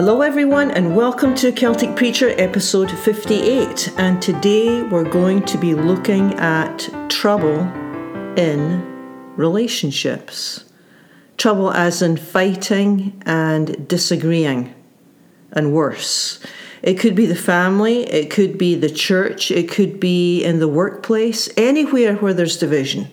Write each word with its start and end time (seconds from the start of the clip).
Hello, 0.00 0.22
everyone, 0.22 0.70
and 0.70 0.96
welcome 0.96 1.34
to 1.34 1.52
Celtic 1.52 1.94
Preacher 1.94 2.30
episode 2.40 2.90
58. 2.90 3.92
And 3.98 4.22
today 4.22 4.82
we're 4.82 5.04
going 5.04 5.42
to 5.42 5.58
be 5.58 5.74
looking 5.74 6.32
at 6.38 6.88
trouble 7.10 7.60
in 8.38 8.82
relationships. 9.36 10.64
Trouble 11.36 11.70
as 11.70 12.00
in 12.00 12.16
fighting 12.16 13.22
and 13.26 13.86
disagreeing, 13.86 14.74
and 15.52 15.74
worse. 15.74 16.42
It 16.82 16.94
could 16.94 17.14
be 17.14 17.26
the 17.26 17.36
family, 17.36 18.04
it 18.04 18.30
could 18.30 18.56
be 18.56 18.76
the 18.76 18.88
church, 18.88 19.50
it 19.50 19.70
could 19.70 20.00
be 20.00 20.42
in 20.42 20.60
the 20.60 20.68
workplace, 20.68 21.50
anywhere 21.58 22.16
where 22.16 22.32
there's 22.32 22.56
division. 22.56 23.08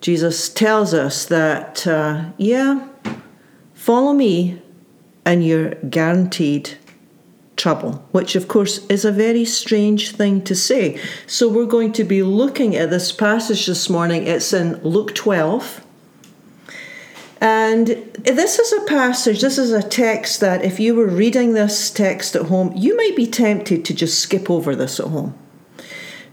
Jesus 0.00 0.48
tells 0.48 0.94
us 0.94 1.26
that, 1.26 1.86
uh, 1.86 2.30
yeah, 2.38 2.88
follow 3.74 4.14
me 4.14 4.62
and 5.26 5.44
you're 5.44 5.74
guaranteed 5.90 6.78
trouble, 7.56 8.04
which 8.12 8.36
of 8.36 8.48
course 8.48 8.86
is 8.86 9.04
a 9.04 9.10
very 9.10 9.44
strange 9.44 10.12
thing 10.12 10.42
to 10.44 10.54
say. 10.54 11.00
So 11.26 11.48
we're 11.48 11.66
going 11.66 11.92
to 11.94 12.04
be 12.04 12.22
looking 12.22 12.76
at 12.76 12.90
this 12.90 13.10
passage 13.12 13.66
this 13.66 13.90
morning. 13.90 14.26
It's 14.26 14.52
in 14.52 14.80
Luke 14.82 15.14
12. 15.14 15.84
And 17.40 17.88
this 18.22 18.58
is 18.58 18.72
a 18.72 18.86
passage, 18.86 19.42
this 19.42 19.58
is 19.58 19.72
a 19.72 19.82
text 19.82 20.40
that 20.40 20.64
if 20.64 20.80
you 20.80 20.94
were 20.94 21.06
reading 21.06 21.52
this 21.52 21.90
text 21.90 22.34
at 22.34 22.42
home, 22.42 22.72
you 22.74 22.96
might 22.96 23.14
be 23.14 23.26
tempted 23.26 23.84
to 23.84 23.94
just 23.94 24.20
skip 24.20 24.48
over 24.48 24.74
this 24.74 24.98
at 25.00 25.08
home. 25.08 25.36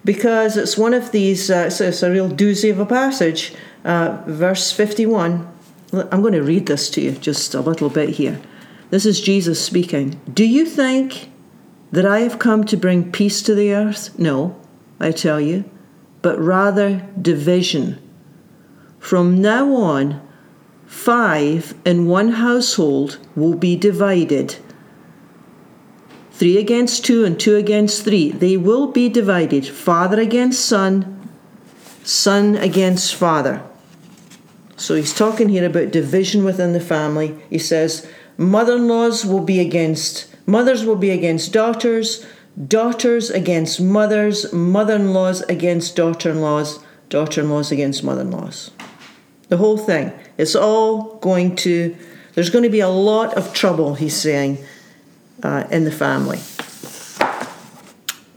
Because 0.06 0.56
it's 0.56 0.78
one 0.78 0.94
of 0.94 1.12
these, 1.12 1.50
uh, 1.50 1.66
it's, 1.68 1.82
it's, 1.82 2.04
a 2.04 2.12
real 2.12 2.30
doozy 2.30 2.72
of 2.72 2.80
a 2.80 2.86
passage. 2.86 3.54
Uh, 3.84 4.22
verse 4.28 4.72
51. 4.72 5.50
I'm 5.94 6.22
going 6.22 6.34
to 6.34 6.44
read 6.44 6.68
this 6.68 6.90
to 6.92 7.02
you 7.02 7.12
just 7.12 7.54
a 7.54 7.62
little 7.62 7.90
bit 7.90 8.10
here. 8.10 8.40
This 8.94 9.08
is 9.08 9.22
Jesus 9.22 9.60
speaking. 9.60 10.22
Do 10.32 10.46
you 10.46 10.68
think 10.68 11.32
that 11.92 12.06
I 12.06 12.20
have 12.20 12.38
come 12.38 12.64
to 12.66 12.78
bring 12.78 13.12
peace 13.12 13.42
to 13.42 13.56
the 13.56 13.74
earth? 13.74 14.20
No, 14.20 14.56
I 15.00 15.12
tell 15.12 15.42
you, 15.42 15.68
but 16.22 16.38
rather 16.38 17.04
division. 17.20 17.98
From 19.00 19.42
now 19.42 19.74
on, 19.74 20.22
five 20.86 21.74
in 21.84 22.06
one 22.06 22.34
household 22.34 23.18
will 23.36 23.56
be 23.56 23.76
divided. 23.76 24.58
Three 26.30 26.60
against 26.60 27.04
two 27.04 27.26
and 27.26 27.40
two 27.40 27.56
against 27.56 28.04
three. 28.04 28.30
They 28.30 28.58
will 28.58 28.92
be 28.92 29.10
divided. 29.10 29.66
Father 29.66 30.20
against 30.20 30.64
son, 30.64 31.32
son 32.04 32.58
against 32.58 33.16
father. 33.16 33.64
So 34.78 34.94
he's 34.94 35.16
talking 35.16 35.50
here 35.50 35.66
about 35.66 35.90
division 35.90 36.44
within 36.44 36.74
the 36.74 36.80
family. 36.80 37.36
He 37.50 37.58
says, 37.58 38.08
Mother-in-laws 38.38 39.26
will 39.26 39.44
be 39.44 39.60
against 39.60 40.28
mothers 40.46 40.86
will 40.86 40.96
be 40.96 41.12
against 41.12 41.54
daughters, 41.54 42.26
daughters 42.68 43.30
against 43.30 43.80
mothers, 43.80 44.52
mother-in-laws 44.52 45.42
against 45.44 45.96
daughter-in-laws, 45.96 46.84
daughter-in-laws 47.10 47.72
against 47.72 48.04
mother-in-laws. 48.04 48.72
The 49.50 49.58
whole 49.58 49.78
thing. 49.78 50.12
It's 50.38 50.56
all 50.56 51.16
going 51.18 51.56
to 51.58 51.96
there's 52.34 52.50
going 52.50 52.64
to 52.64 52.70
be 52.70 52.80
a 52.80 52.90
lot 52.90 53.36
of 53.38 53.54
trouble, 53.54 53.94
he's 53.94 54.16
saying, 54.16 54.58
uh, 55.44 55.66
in 55.70 55.84
the 55.84 55.92
family. 55.92 56.40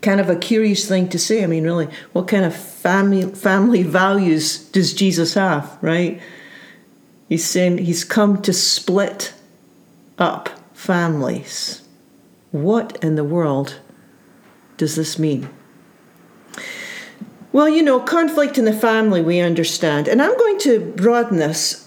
Kind 0.03 0.21
of 0.21 0.29
a 0.29 0.37
curious 0.37 0.87
thing 0.87 1.09
to 1.09 1.19
say. 1.19 1.43
I 1.43 1.47
mean, 1.47 1.65
really, 1.65 1.89
what 2.13 2.29
kind 2.29 2.45
of 2.45 2.55
family 2.55 3.23
family 3.23 3.83
values 3.83 4.59
does 4.59 4.93
Jesus 4.93 5.35
have, 5.35 5.79
right? 5.81 6.21
He's 7.29 7.45
saying 7.45 7.79
he's 7.79 8.05
come 8.05 8.41
to 8.43 8.53
split 8.53 9.33
up 10.19 10.49
families. 10.73 11.83
What 12.51 13.03
in 13.03 13.17
the 13.17 13.25
world 13.25 13.81
does 14.77 14.97
this 14.97 15.19
mean? 15.19 15.49
Well, 17.53 17.69
you 17.69 17.83
know, 17.83 18.01
conflict 18.01 18.59
in 18.59 18.67
the 18.67 18.73
family 18.73 19.23
we 19.23 19.41
understand. 19.41 20.09
And 20.09 20.21
I'm 20.21 20.37
going 20.37 20.59
to 20.61 20.93
broaden 20.97 21.39
this 21.39 21.83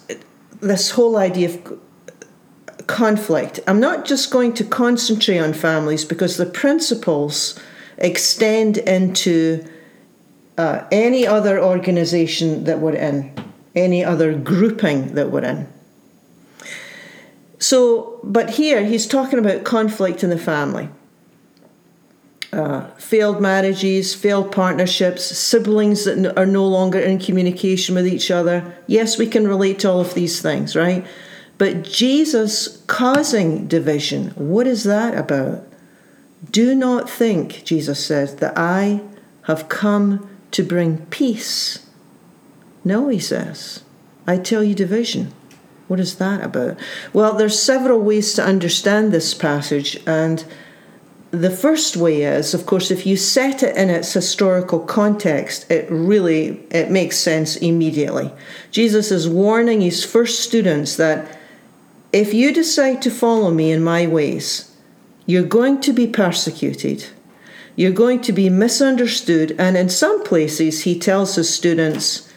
this 0.62 0.91
whole 0.91 1.16
idea 1.16 1.50
of 1.50 1.79
conflict. 2.88 3.59
I'm 3.68 3.79
not 3.79 4.03
just 4.03 4.31
going 4.31 4.53
to 4.56 4.63
concentrate 4.63 5.38
on 5.38 5.53
families 5.53 6.03
because 6.03 6.38
the 6.38 6.45
principles 6.45 7.57
extend 7.97 8.78
into 8.79 9.63
uh, 10.57 10.84
any 10.91 11.25
other 11.25 11.63
organization 11.63 12.63
that 12.66 12.79
we're 12.79 12.95
in, 12.95 13.31
any 13.75 14.03
other 14.03 14.34
grouping 14.34 15.13
that 15.13 15.31
we're 15.31 15.45
in. 15.45 15.68
So, 17.59 18.19
but 18.23 18.51
here 18.51 18.85
he's 18.85 19.05
talking 19.05 19.37
about 19.37 19.63
conflict 19.63 20.23
in 20.23 20.29
the 20.29 20.37
family. 20.37 20.89
Uh, 22.51 22.87
failed 22.95 23.39
marriages, 23.39 24.15
failed 24.15 24.51
partnerships, 24.51 25.23
siblings 25.37 26.05
that 26.05 26.35
are 26.35 26.47
no 26.47 26.65
longer 26.65 26.97
in 26.99 27.19
communication 27.19 27.93
with 27.93 28.07
each 28.07 28.31
other. 28.31 28.75
Yes, 28.87 29.19
we 29.19 29.27
can 29.27 29.47
relate 29.47 29.79
to 29.79 29.91
all 29.91 29.99
of 29.99 30.15
these 30.15 30.41
things, 30.41 30.75
right? 30.75 31.05
But 31.59 31.83
Jesus 31.83 32.81
causing 32.87 33.67
division, 33.67 34.29
what 34.29 34.65
is 34.65 34.85
that 34.85 35.15
about? 35.15 35.67
Do 36.49 36.73
not 36.73 37.09
think, 37.09 37.63
Jesus 37.65 38.03
says, 38.03 38.37
that 38.37 38.57
I 38.57 39.01
have 39.43 39.69
come 39.69 40.27
to 40.51 40.63
bring 40.63 41.05
peace. 41.07 41.85
No, 42.83 43.09
he 43.09 43.19
says, 43.19 43.83
I 44.25 44.37
tell 44.37 44.63
you 44.63 44.73
division. 44.73 45.33
What 45.89 46.00
is 46.00 46.16
that 46.17 46.44
about? 46.44 46.77
Well, 47.13 47.33
there's 47.33 47.59
several 47.59 48.00
ways 48.00 48.35
to 48.35 48.45
understand 48.45 49.11
this 49.11 49.33
passage, 49.33 50.00
and 50.05 50.45
the 51.31 51.50
first 51.50 51.97
way 51.97 52.22
is, 52.22 52.53
of 52.53 52.67
course, 52.67 52.91
if 52.91 53.07
you 53.07 53.17
set 53.17 53.63
it 53.63 53.75
in 53.75 53.89
its 53.89 54.13
historical 54.13 54.79
context, 54.81 55.69
it 55.72 55.89
really 55.89 56.61
it 56.69 56.91
makes 56.91 57.17
sense 57.17 57.55
immediately. 57.55 58.31
Jesus 58.69 59.09
is 59.11 59.27
warning 59.27 59.81
his 59.81 60.05
first 60.05 60.41
students 60.41 60.95
that 60.97 61.39
if 62.13 62.35
you 62.35 62.53
decide 62.53 63.01
to 63.01 63.09
follow 63.09 63.50
me 63.50 63.71
in 63.71 63.83
my 63.83 64.06
ways, 64.06 64.71
you're 65.25 65.41
going 65.41 65.81
to 65.81 65.91
be 65.91 66.06
persecuted. 66.06 67.07
You're 67.75 67.91
going 67.91 68.21
to 68.21 68.31
be 68.31 68.51
misunderstood, 68.51 69.56
and 69.57 69.75
in 69.75 69.89
some 69.89 70.23
places, 70.23 70.83
he 70.83 71.00
tells 71.00 71.33
his 71.33 71.51
students, 71.51 72.28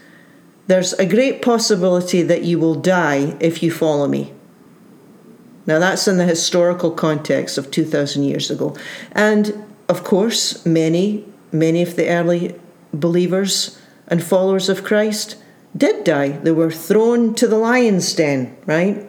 there's 0.66 0.92
a 0.94 1.06
great 1.06 1.42
possibility 1.42 2.22
that 2.22 2.44
you 2.44 2.58
will 2.58 2.74
die 2.74 3.36
if 3.40 3.62
you 3.62 3.70
follow 3.70 4.06
me. 4.06 4.32
Now, 5.66 5.78
that's 5.78 6.08
in 6.08 6.16
the 6.16 6.24
historical 6.24 6.90
context 6.90 7.56
of 7.58 7.70
2,000 7.70 8.24
years 8.24 8.50
ago. 8.50 8.76
And 9.12 9.64
of 9.88 10.04
course, 10.04 10.64
many, 10.66 11.24
many 11.52 11.82
of 11.82 11.96
the 11.96 12.08
early 12.08 12.58
believers 12.92 13.78
and 14.08 14.22
followers 14.22 14.68
of 14.68 14.84
Christ 14.84 15.36
did 15.76 16.04
die. 16.04 16.28
They 16.28 16.50
were 16.52 16.70
thrown 16.70 17.34
to 17.34 17.46
the 17.46 17.58
lion's 17.58 18.12
den, 18.14 18.56
right? 18.66 19.08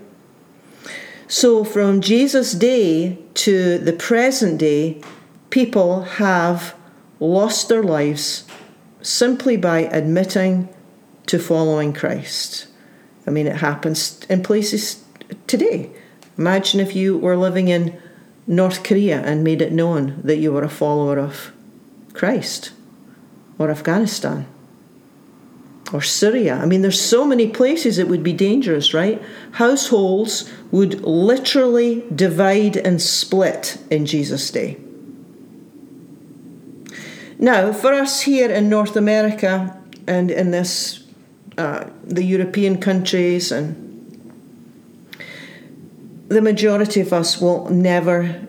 So, 1.28 1.64
from 1.64 2.02
Jesus' 2.02 2.54
day 2.54 3.18
to 3.36 3.78
the 3.80 3.94
present 3.94 4.60
day, 4.60 5.02
people 5.50 6.04
have 6.04 6.76
lost 7.20 7.70
their 7.70 7.84
lives 7.84 8.46
simply 9.02 9.58
by 9.58 9.80
admitting 9.80 10.73
to 11.28 11.40
following 11.40 11.94
Christ. 11.94 12.68
I 13.26 13.32
mean, 13.32 13.48
it 13.48 13.58
happens 13.58 14.26
in 14.30 14.44
places 14.44 15.04
today. 15.48 15.90
Imagine 16.38 16.80
if 16.80 16.96
you 16.96 17.18
were 17.18 17.38
living 17.38 17.68
in 17.68 18.00
North 18.48 18.84
Korea 18.84 19.22
and 19.22 19.44
made 19.44 19.62
it 19.62 19.72
known 19.72 20.20
that 20.24 20.38
you 20.38 20.52
were 20.52 20.64
a 20.64 20.70
follower 20.70 21.18
of 21.18 21.52
Christ, 22.14 22.72
or 23.58 23.70
Afghanistan, 23.70 24.46
or 25.94 26.02
Syria. 26.02 26.56
I 26.56 26.66
mean, 26.66 26.82
there's 26.82 27.02
so 27.02 27.26
many 27.26 27.48
places 27.48 27.98
it 27.98 28.08
would 28.08 28.24
be 28.24 28.34
dangerous, 28.34 28.94
right? 28.94 29.22
Households 29.54 30.52
would 30.72 31.02
literally 31.02 32.04
divide 32.14 32.78
and 32.78 33.02
split 33.02 33.78
in 33.90 34.06
Jesus' 34.06 34.52
day. 34.52 34.78
Now, 37.40 37.74
for 37.74 37.94
us 37.94 38.22
here 38.22 38.52
in 38.52 38.70
North 38.70 38.96
America 38.96 39.78
and 40.08 40.32
in 40.32 40.52
this 40.52 41.03
uh, 41.58 41.86
the 42.04 42.24
European 42.24 42.78
countries, 42.78 43.52
and 43.52 43.76
the 46.28 46.42
majority 46.42 47.02
of 47.02 47.14
us 47.14 47.40
will 47.40 47.70
never 47.70 48.42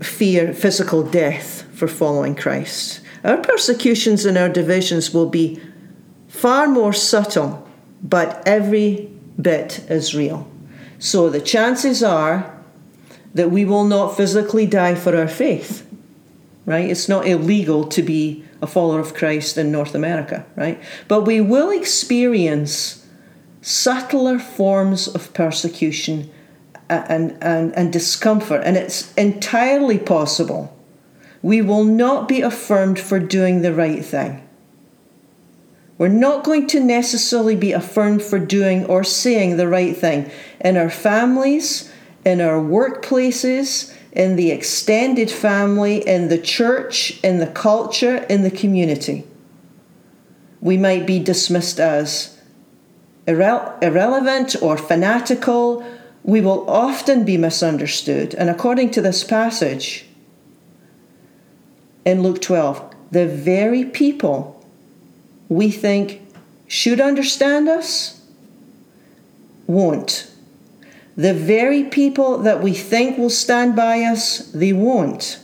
fear 0.00 0.52
physical 0.52 1.02
death 1.02 1.62
for 1.72 1.88
following 1.88 2.34
Christ. 2.34 3.00
Our 3.24 3.36
persecutions 3.38 4.24
and 4.24 4.38
our 4.38 4.48
divisions 4.48 5.12
will 5.12 5.28
be 5.28 5.60
far 6.28 6.66
more 6.66 6.92
subtle, 6.92 7.68
but 8.02 8.42
every 8.46 9.10
bit 9.40 9.80
is 9.90 10.14
real. 10.14 10.50
So 10.98 11.28
the 11.28 11.40
chances 11.40 12.02
are 12.02 12.56
that 13.34 13.50
we 13.50 13.64
will 13.64 13.84
not 13.84 14.16
physically 14.16 14.66
die 14.66 14.94
for 14.94 15.16
our 15.16 15.28
faith, 15.28 15.86
right? 16.66 16.88
It's 16.88 17.08
not 17.08 17.26
illegal 17.26 17.84
to 17.88 18.02
be 18.02 18.44
a 18.62 18.66
follower 18.66 19.00
of 19.00 19.14
Christ 19.14 19.56
in 19.56 19.72
North 19.72 19.94
America, 19.94 20.44
right? 20.56 20.80
But 21.08 21.22
we 21.22 21.40
will 21.40 21.70
experience 21.70 23.06
subtler 23.62 24.38
forms 24.38 25.08
of 25.08 25.32
persecution 25.34 26.30
uh, 26.88 27.04
and, 27.08 27.38
and, 27.42 27.74
and 27.74 27.92
discomfort, 27.92 28.62
and 28.64 28.76
it's 28.76 29.12
entirely 29.14 29.98
possible. 29.98 30.76
We 31.42 31.62
will 31.62 31.84
not 31.84 32.28
be 32.28 32.40
affirmed 32.42 32.98
for 32.98 33.18
doing 33.18 33.62
the 33.62 33.72
right 33.72 34.04
thing. 34.04 34.46
We're 35.96 36.08
not 36.08 36.44
going 36.44 36.66
to 36.68 36.80
necessarily 36.80 37.56
be 37.56 37.72
affirmed 37.72 38.22
for 38.22 38.38
doing 38.38 38.86
or 38.86 39.04
saying 39.04 39.56
the 39.56 39.68
right 39.68 39.94
thing 39.94 40.30
in 40.60 40.78
our 40.78 40.88
families, 40.88 41.92
in 42.24 42.40
our 42.40 42.58
workplaces, 42.58 43.94
in 44.12 44.36
the 44.36 44.50
extended 44.50 45.30
family, 45.30 46.06
in 46.06 46.28
the 46.28 46.38
church, 46.38 47.20
in 47.22 47.38
the 47.38 47.46
culture, 47.46 48.16
in 48.28 48.42
the 48.42 48.50
community. 48.50 49.24
We 50.60 50.76
might 50.76 51.06
be 51.06 51.18
dismissed 51.18 51.78
as 51.78 52.36
irre- 53.26 53.82
irrelevant 53.82 54.56
or 54.60 54.76
fanatical. 54.76 55.84
We 56.22 56.40
will 56.40 56.68
often 56.68 57.24
be 57.24 57.36
misunderstood. 57.36 58.34
And 58.34 58.50
according 58.50 58.90
to 58.92 59.00
this 59.00 59.24
passage 59.24 60.06
in 62.04 62.22
Luke 62.22 62.40
12, 62.40 62.94
the 63.12 63.26
very 63.26 63.84
people 63.84 64.64
we 65.48 65.70
think 65.70 66.20
should 66.66 67.00
understand 67.00 67.68
us 67.68 68.20
won't. 69.66 70.29
The 71.16 71.34
very 71.34 71.84
people 71.84 72.38
that 72.38 72.62
we 72.62 72.72
think 72.72 73.18
will 73.18 73.30
stand 73.30 73.76
by 73.76 74.02
us, 74.02 74.38
they 74.52 74.72
won't. 74.72 75.38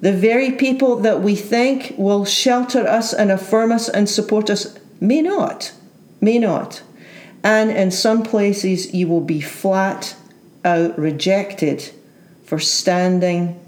The 0.00 0.12
very 0.12 0.52
people 0.52 0.96
that 0.96 1.22
we 1.22 1.36
think 1.36 1.94
will 1.96 2.24
shelter 2.24 2.86
us 2.86 3.12
and 3.12 3.30
affirm 3.30 3.72
us 3.72 3.88
and 3.88 4.08
support 4.08 4.50
us 4.50 4.78
may 5.00 5.22
not. 5.22 5.72
May 6.20 6.38
not. 6.38 6.82
And 7.44 7.70
in 7.70 7.90
some 7.90 8.22
places, 8.22 8.92
you 8.92 9.08
will 9.08 9.20
be 9.20 9.40
flat 9.40 10.16
out 10.64 10.98
rejected 10.98 11.90
for 12.44 12.58
standing 12.58 13.58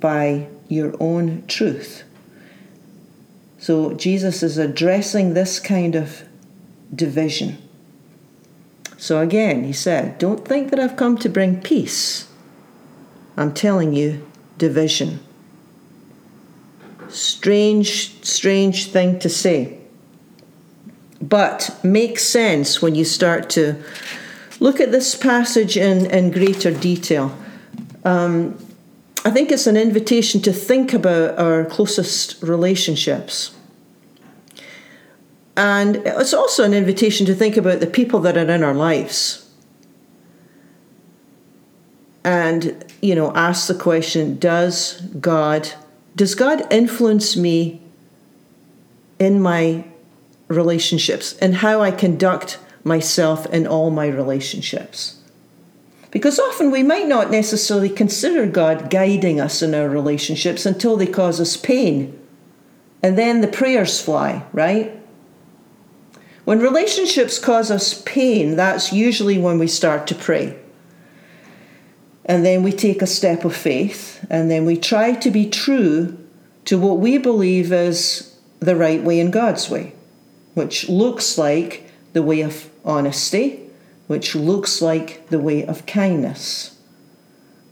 by 0.00 0.48
your 0.68 0.94
own 1.00 1.44
truth. 1.46 2.04
So 3.58 3.92
Jesus 3.94 4.42
is 4.42 4.56
addressing 4.56 5.34
this 5.34 5.58
kind 5.58 5.94
of 5.94 6.22
division. 6.94 7.58
So 9.00 9.18
again, 9.22 9.64
he 9.64 9.72
said, 9.72 10.18
Don't 10.18 10.46
think 10.46 10.68
that 10.70 10.78
I've 10.78 10.94
come 10.94 11.16
to 11.18 11.28
bring 11.30 11.62
peace. 11.62 12.28
I'm 13.34 13.54
telling 13.54 13.94
you, 13.94 14.26
division. 14.58 15.20
Strange, 17.08 18.22
strange 18.22 18.90
thing 18.90 19.18
to 19.20 19.30
say. 19.30 19.78
But 21.18 21.80
makes 21.82 22.24
sense 22.24 22.82
when 22.82 22.94
you 22.94 23.06
start 23.06 23.48
to 23.50 23.82
look 24.60 24.80
at 24.80 24.92
this 24.92 25.14
passage 25.14 25.78
in, 25.78 26.04
in 26.04 26.30
greater 26.30 26.70
detail. 26.70 27.34
Um, 28.04 28.58
I 29.24 29.30
think 29.30 29.50
it's 29.50 29.66
an 29.66 29.78
invitation 29.78 30.42
to 30.42 30.52
think 30.52 30.92
about 30.92 31.38
our 31.38 31.64
closest 31.64 32.42
relationships. 32.42 33.56
And 35.60 35.96
it's 36.06 36.32
also 36.32 36.64
an 36.64 36.72
invitation 36.72 37.26
to 37.26 37.34
think 37.34 37.58
about 37.58 37.80
the 37.80 37.86
people 37.86 38.20
that 38.20 38.38
are 38.38 38.50
in 38.50 38.62
our 38.62 38.72
lives. 38.72 39.46
And, 42.24 42.82
you 43.02 43.14
know, 43.14 43.30
ask 43.34 43.68
the 43.68 43.74
question 43.74 44.38
Does 44.38 45.02
God, 45.20 45.70
does 46.16 46.34
God 46.34 46.66
influence 46.72 47.36
me 47.36 47.82
in 49.18 49.42
my 49.42 49.84
relationships 50.48 51.36
and 51.42 51.56
how 51.56 51.82
I 51.82 51.90
conduct 51.90 52.58
myself 52.82 53.44
in 53.44 53.66
all 53.66 53.90
my 53.90 54.06
relationships? 54.06 55.20
Because 56.10 56.38
often 56.38 56.70
we 56.70 56.82
might 56.82 57.06
not 57.06 57.30
necessarily 57.30 57.90
consider 57.90 58.46
God 58.46 58.88
guiding 58.88 59.42
us 59.42 59.60
in 59.60 59.74
our 59.74 59.90
relationships 59.90 60.64
until 60.64 60.96
they 60.96 61.06
cause 61.06 61.38
us 61.38 61.58
pain. 61.58 62.18
And 63.02 63.18
then 63.18 63.42
the 63.42 63.46
prayers 63.46 64.00
fly, 64.00 64.46
right? 64.54 64.99
When 66.44 66.58
relationships 66.60 67.38
cause 67.38 67.70
us 67.70 68.02
pain, 68.02 68.56
that's 68.56 68.92
usually 68.92 69.38
when 69.38 69.58
we 69.58 69.66
start 69.66 70.06
to 70.08 70.14
pray. 70.14 70.58
And 72.24 72.44
then 72.44 72.62
we 72.62 72.72
take 72.72 73.02
a 73.02 73.06
step 73.06 73.44
of 73.44 73.54
faith, 73.54 74.24
and 74.30 74.50
then 74.50 74.64
we 74.64 74.76
try 74.76 75.12
to 75.12 75.30
be 75.30 75.48
true 75.48 76.16
to 76.66 76.78
what 76.78 76.98
we 76.98 77.18
believe 77.18 77.72
is 77.72 78.38
the 78.60 78.76
right 78.76 79.02
way 79.02 79.18
in 79.18 79.30
God's 79.30 79.68
way, 79.68 79.94
which 80.54 80.88
looks 80.88 81.38
like 81.38 81.90
the 82.12 82.22
way 82.22 82.42
of 82.42 82.70
honesty, 82.84 83.60
which 84.06 84.34
looks 84.34 84.82
like 84.82 85.28
the 85.28 85.38
way 85.38 85.64
of 85.64 85.86
kindness, 85.86 86.78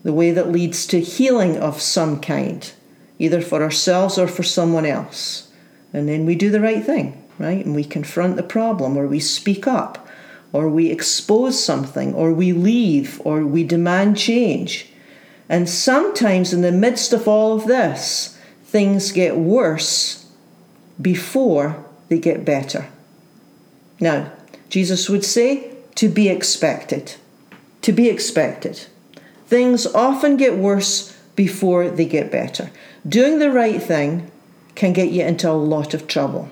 the 0.02 0.12
way 0.12 0.30
that 0.30 0.50
leads 0.50 0.86
to 0.86 1.00
healing 1.00 1.56
of 1.56 1.80
some 1.80 2.20
kind, 2.20 2.72
either 3.18 3.40
for 3.40 3.62
ourselves 3.62 4.18
or 4.18 4.28
for 4.28 4.42
someone 4.42 4.86
else. 4.86 5.50
And 5.92 6.08
then 6.08 6.26
we 6.26 6.34
do 6.34 6.50
the 6.50 6.60
right 6.60 6.84
thing, 6.84 7.22
right? 7.38 7.64
And 7.64 7.74
we 7.74 7.84
confront 7.84 8.36
the 8.36 8.42
problem, 8.42 8.96
or 8.96 9.06
we 9.06 9.20
speak 9.20 9.66
up, 9.66 10.06
or 10.52 10.68
we 10.68 10.90
expose 10.90 11.62
something, 11.62 12.14
or 12.14 12.32
we 12.32 12.52
leave, 12.52 13.20
or 13.24 13.44
we 13.44 13.64
demand 13.64 14.16
change. 14.16 14.90
And 15.48 15.68
sometimes, 15.68 16.52
in 16.52 16.62
the 16.62 16.72
midst 16.72 17.12
of 17.12 17.26
all 17.26 17.54
of 17.54 17.66
this, 17.66 18.38
things 18.64 19.12
get 19.12 19.36
worse 19.36 20.26
before 21.00 21.84
they 22.08 22.18
get 22.18 22.44
better. 22.44 22.88
Now, 24.00 24.32
Jesus 24.68 25.08
would 25.08 25.24
say, 25.24 25.74
to 25.94 26.08
be 26.08 26.28
expected. 26.28 27.14
To 27.82 27.92
be 27.92 28.08
expected. 28.08 28.86
Things 29.46 29.86
often 29.86 30.36
get 30.36 30.56
worse 30.56 31.16
before 31.34 31.88
they 31.88 32.04
get 32.04 32.30
better. 32.30 32.70
Doing 33.08 33.38
the 33.38 33.50
right 33.50 33.82
thing 33.82 34.30
can 34.74 34.92
get 34.92 35.10
you 35.10 35.24
into 35.24 35.48
a 35.48 35.52
lot 35.52 35.94
of 35.94 36.06
trouble. 36.06 36.50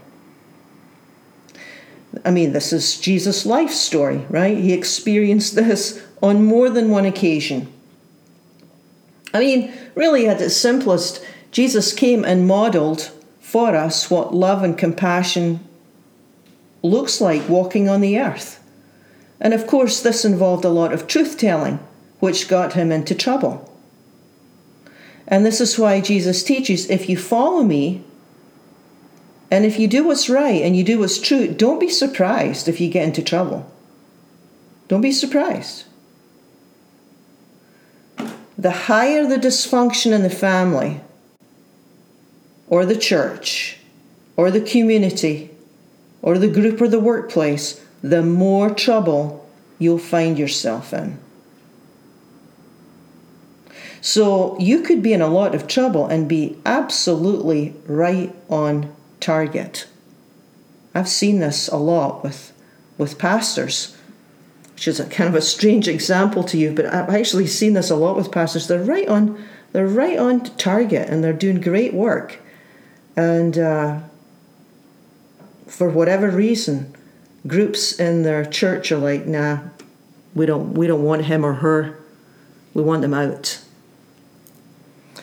I 2.24 2.30
mean, 2.30 2.52
this 2.52 2.72
is 2.72 2.98
Jesus' 2.98 3.46
life 3.46 3.70
story, 3.70 4.26
right? 4.28 4.56
He 4.56 4.72
experienced 4.72 5.54
this 5.54 6.02
on 6.22 6.44
more 6.44 6.70
than 6.70 6.90
one 6.90 7.04
occasion. 7.04 7.72
I 9.34 9.40
mean, 9.40 9.72
really, 9.94 10.26
at 10.28 10.40
its 10.40 10.56
simplest, 10.56 11.24
Jesus 11.50 11.92
came 11.92 12.24
and 12.24 12.46
modeled 12.46 13.10
for 13.40 13.74
us 13.74 14.10
what 14.10 14.34
love 14.34 14.62
and 14.62 14.76
compassion 14.76 15.60
looks 16.82 17.20
like 17.20 17.48
walking 17.48 17.88
on 17.88 18.00
the 18.00 18.18
earth. 18.18 18.62
And 19.40 19.52
of 19.52 19.66
course, 19.66 20.00
this 20.00 20.24
involved 20.24 20.64
a 20.64 20.70
lot 20.70 20.92
of 20.92 21.06
truth 21.06 21.36
telling, 21.36 21.78
which 22.20 22.48
got 22.48 22.72
him 22.72 22.90
into 22.90 23.14
trouble. 23.14 23.72
And 25.28 25.44
this 25.44 25.60
is 25.60 25.78
why 25.78 26.00
Jesus 26.00 26.42
teaches 26.42 26.88
if 26.88 27.08
you 27.08 27.16
follow 27.16 27.62
me, 27.62 28.04
and 29.50 29.64
if 29.64 29.78
you 29.78 29.86
do 29.86 30.04
what's 30.04 30.28
right 30.28 30.62
and 30.62 30.76
you 30.76 30.82
do 30.82 30.98
what's 30.98 31.20
true, 31.20 31.48
don't 31.48 31.78
be 31.78 31.88
surprised 31.88 32.68
if 32.68 32.80
you 32.80 32.88
get 32.88 33.06
into 33.06 33.22
trouble. 33.22 33.70
Don't 34.88 35.00
be 35.00 35.12
surprised. 35.12 35.84
The 38.58 38.70
higher 38.70 39.26
the 39.26 39.36
dysfunction 39.36 40.12
in 40.12 40.22
the 40.22 40.30
family, 40.30 41.00
or 42.68 42.84
the 42.84 42.96
church, 42.96 43.78
or 44.36 44.50
the 44.50 44.60
community, 44.60 45.50
or 46.22 46.38
the 46.38 46.48
group 46.48 46.80
or 46.80 46.88
the 46.88 46.98
workplace, 46.98 47.80
the 48.02 48.22
more 48.22 48.70
trouble 48.70 49.48
you'll 49.78 49.98
find 49.98 50.38
yourself 50.38 50.92
in. 50.92 51.18
So 54.00 54.58
you 54.58 54.82
could 54.82 55.02
be 55.02 55.12
in 55.12 55.20
a 55.20 55.28
lot 55.28 55.54
of 55.54 55.66
trouble 55.66 56.06
and 56.06 56.28
be 56.28 56.56
absolutely 56.64 57.74
right 57.86 58.34
on 58.48 58.95
target. 59.20 59.86
I've 60.94 61.08
seen 61.08 61.40
this 61.40 61.68
a 61.68 61.76
lot 61.76 62.22
with, 62.22 62.52
with 62.98 63.18
pastors, 63.18 63.96
which 64.74 64.88
is 64.88 64.98
a 65.00 65.06
kind 65.06 65.28
of 65.28 65.34
a 65.34 65.42
strange 65.42 65.88
example 65.88 66.42
to 66.44 66.58
you, 66.58 66.72
but 66.72 66.86
I've 66.86 67.10
actually 67.10 67.46
seen 67.46 67.74
this 67.74 67.90
a 67.90 67.96
lot 67.96 68.16
with 68.16 68.32
pastors. 68.32 68.66
They're 68.66 68.82
right 68.82 69.08
on, 69.08 69.42
they're 69.72 69.86
right 69.86 70.18
on 70.18 70.44
target 70.56 71.08
and 71.08 71.22
they're 71.22 71.32
doing 71.32 71.60
great 71.60 71.92
work. 71.92 72.38
And 73.16 73.58
uh, 73.58 74.00
for 75.66 75.88
whatever 75.88 76.30
reason, 76.30 76.94
groups 77.46 77.98
in 77.98 78.22
their 78.22 78.44
church 78.44 78.90
are 78.92 78.98
like, 78.98 79.26
nah, 79.26 79.60
we 80.34 80.46
don't 80.46 80.74
we 80.74 80.86
don't 80.86 81.02
want 81.02 81.24
him 81.24 81.44
or 81.44 81.54
her. 81.54 81.98
We 82.74 82.82
want 82.82 83.02
them 83.02 83.14
out. 83.14 83.60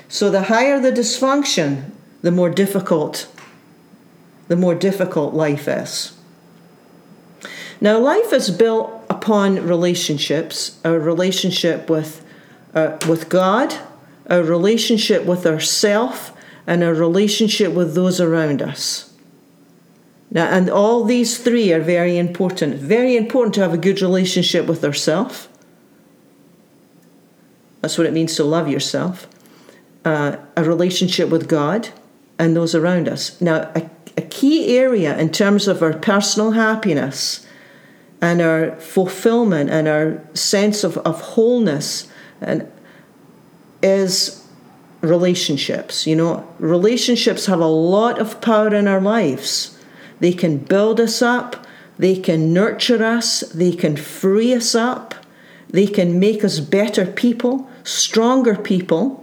So 0.08 0.30
the 0.30 0.44
higher 0.44 0.80
the 0.80 0.92
dysfunction, 0.92 1.92
the 2.22 2.32
more 2.32 2.50
difficult 2.50 3.28
the 4.54 4.62
more 4.62 4.76
difficult 4.76 5.34
life 5.34 5.68
is. 5.68 6.16
Now 7.82 7.98
life 7.98 8.32
is 8.32 8.52
built 8.52 9.04
upon 9.10 9.66
relationships, 9.66 10.80
a 10.84 11.00
relationship 11.00 11.90
with 11.90 12.24
uh, 12.76 13.00
with 13.10 13.30
God, 13.30 13.74
a 14.28 14.44
relationship 14.44 15.26
with 15.26 15.48
ourself, 15.48 16.38
and 16.68 16.84
a 16.84 16.94
relationship 16.94 17.74
with 17.74 17.96
those 17.96 18.22
around 18.22 18.62
us. 18.62 19.12
Now, 20.30 20.46
and 20.46 20.70
all 20.70 21.04
these 21.04 21.40
three 21.40 21.74
are 21.74 21.82
very 21.82 22.20
important. 22.20 22.76
Very 22.76 23.18
important 23.18 23.56
to 23.56 23.62
have 23.62 23.74
a 23.74 23.78
good 23.88 24.04
relationship 24.04 24.68
with 24.68 24.84
ourselves, 24.84 25.48
That's 27.82 27.98
what 27.98 28.06
it 28.06 28.14
means 28.14 28.36
to 28.36 28.44
love 28.44 28.68
yourself. 28.70 29.28
Uh, 30.06 30.38
a 30.56 30.64
relationship 30.64 31.30
with 31.30 31.48
God 31.48 31.90
and 32.40 32.56
those 32.56 32.76
around 32.76 33.08
us. 33.08 33.40
Now, 33.42 33.72
a, 33.76 33.90
a 34.18 34.22
key 34.22 34.78
area 34.78 35.18
in 35.18 35.32
terms 35.32 35.68
of 35.68 35.82
our 35.82 35.94
personal 35.94 36.52
happiness 36.52 37.46
and 38.22 38.42
our 38.42 38.76
fulfillment 38.78 39.70
and 39.70 39.88
our 39.88 40.22
sense 40.34 40.84
of, 40.84 40.98
of 41.00 41.20
wholeness 41.22 42.08
and 42.42 42.72
is 43.82 44.48
relationships. 45.02 46.08
You 46.08 46.16
know, 46.16 46.48
relationships 46.60 47.48
have 47.48 47.60
a 47.60 47.68
lot 47.68 48.20
of 48.20 48.40
power 48.42 48.74
in 48.74 48.88
our 48.88 49.02
lives. 49.02 49.78
They 50.20 50.32
can 50.32 50.58
build 50.58 51.00
us 51.00 51.22
up, 51.22 51.68
they 51.98 52.16
can 52.16 52.54
nurture 52.54 53.04
us, 53.04 53.42
they 53.42 53.74
can 53.74 53.98
free 53.98 54.54
us 54.54 54.74
up, 54.74 55.14
they 55.70 55.88
can 55.88 56.20
make 56.20 56.44
us 56.44 56.60
better 56.60 57.06
people, 57.06 57.70
stronger 57.84 58.56
people. 58.56 59.20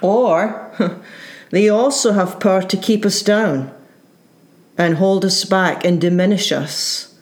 Or 0.00 0.70
they 1.50 1.68
also 1.68 2.12
have 2.12 2.40
power 2.40 2.62
to 2.62 2.76
keep 2.76 3.04
us 3.04 3.22
down 3.22 3.72
and 4.78 4.96
hold 4.96 5.24
us 5.24 5.44
back 5.44 5.84
and 5.84 6.00
diminish 6.00 6.52
us 6.52 7.14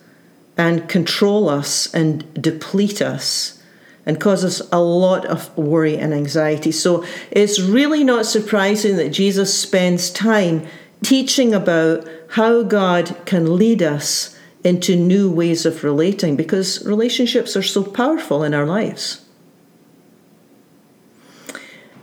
and 0.57 0.89
control 0.89 1.49
us 1.49 1.93
and 1.95 2.41
deplete 2.41 3.01
us 3.01 3.63
and 4.05 4.21
cause 4.21 4.45
us 4.45 4.61
a 4.73 4.81
lot 4.81 5.27
of 5.27 5.57
worry 5.57 5.97
and 5.97 6.15
anxiety. 6.15 6.73
So 6.73 7.05
it's 7.31 7.61
really 7.61 8.05
not 8.05 8.27
surprising 8.27 8.97
that 8.97 9.11
Jesus 9.11 9.59
spends 9.59 10.11
time 10.11 10.67
teaching 11.03 11.55
about 11.55 12.09
how 12.31 12.63
God 12.63 13.17
can 13.27 13.57
lead 13.57 13.83
us 13.83 14.39
into 14.65 14.97
new 14.97 15.31
ways 15.31 15.65
of 15.65 15.85
relating 15.85 16.37
because 16.37 16.85
relationships 16.85 17.57
are 17.57 17.63
so 17.63 17.85
powerful 17.85 18.43
in 18.43 18.55
our 18.55 18.67
lives. 18.67 19.25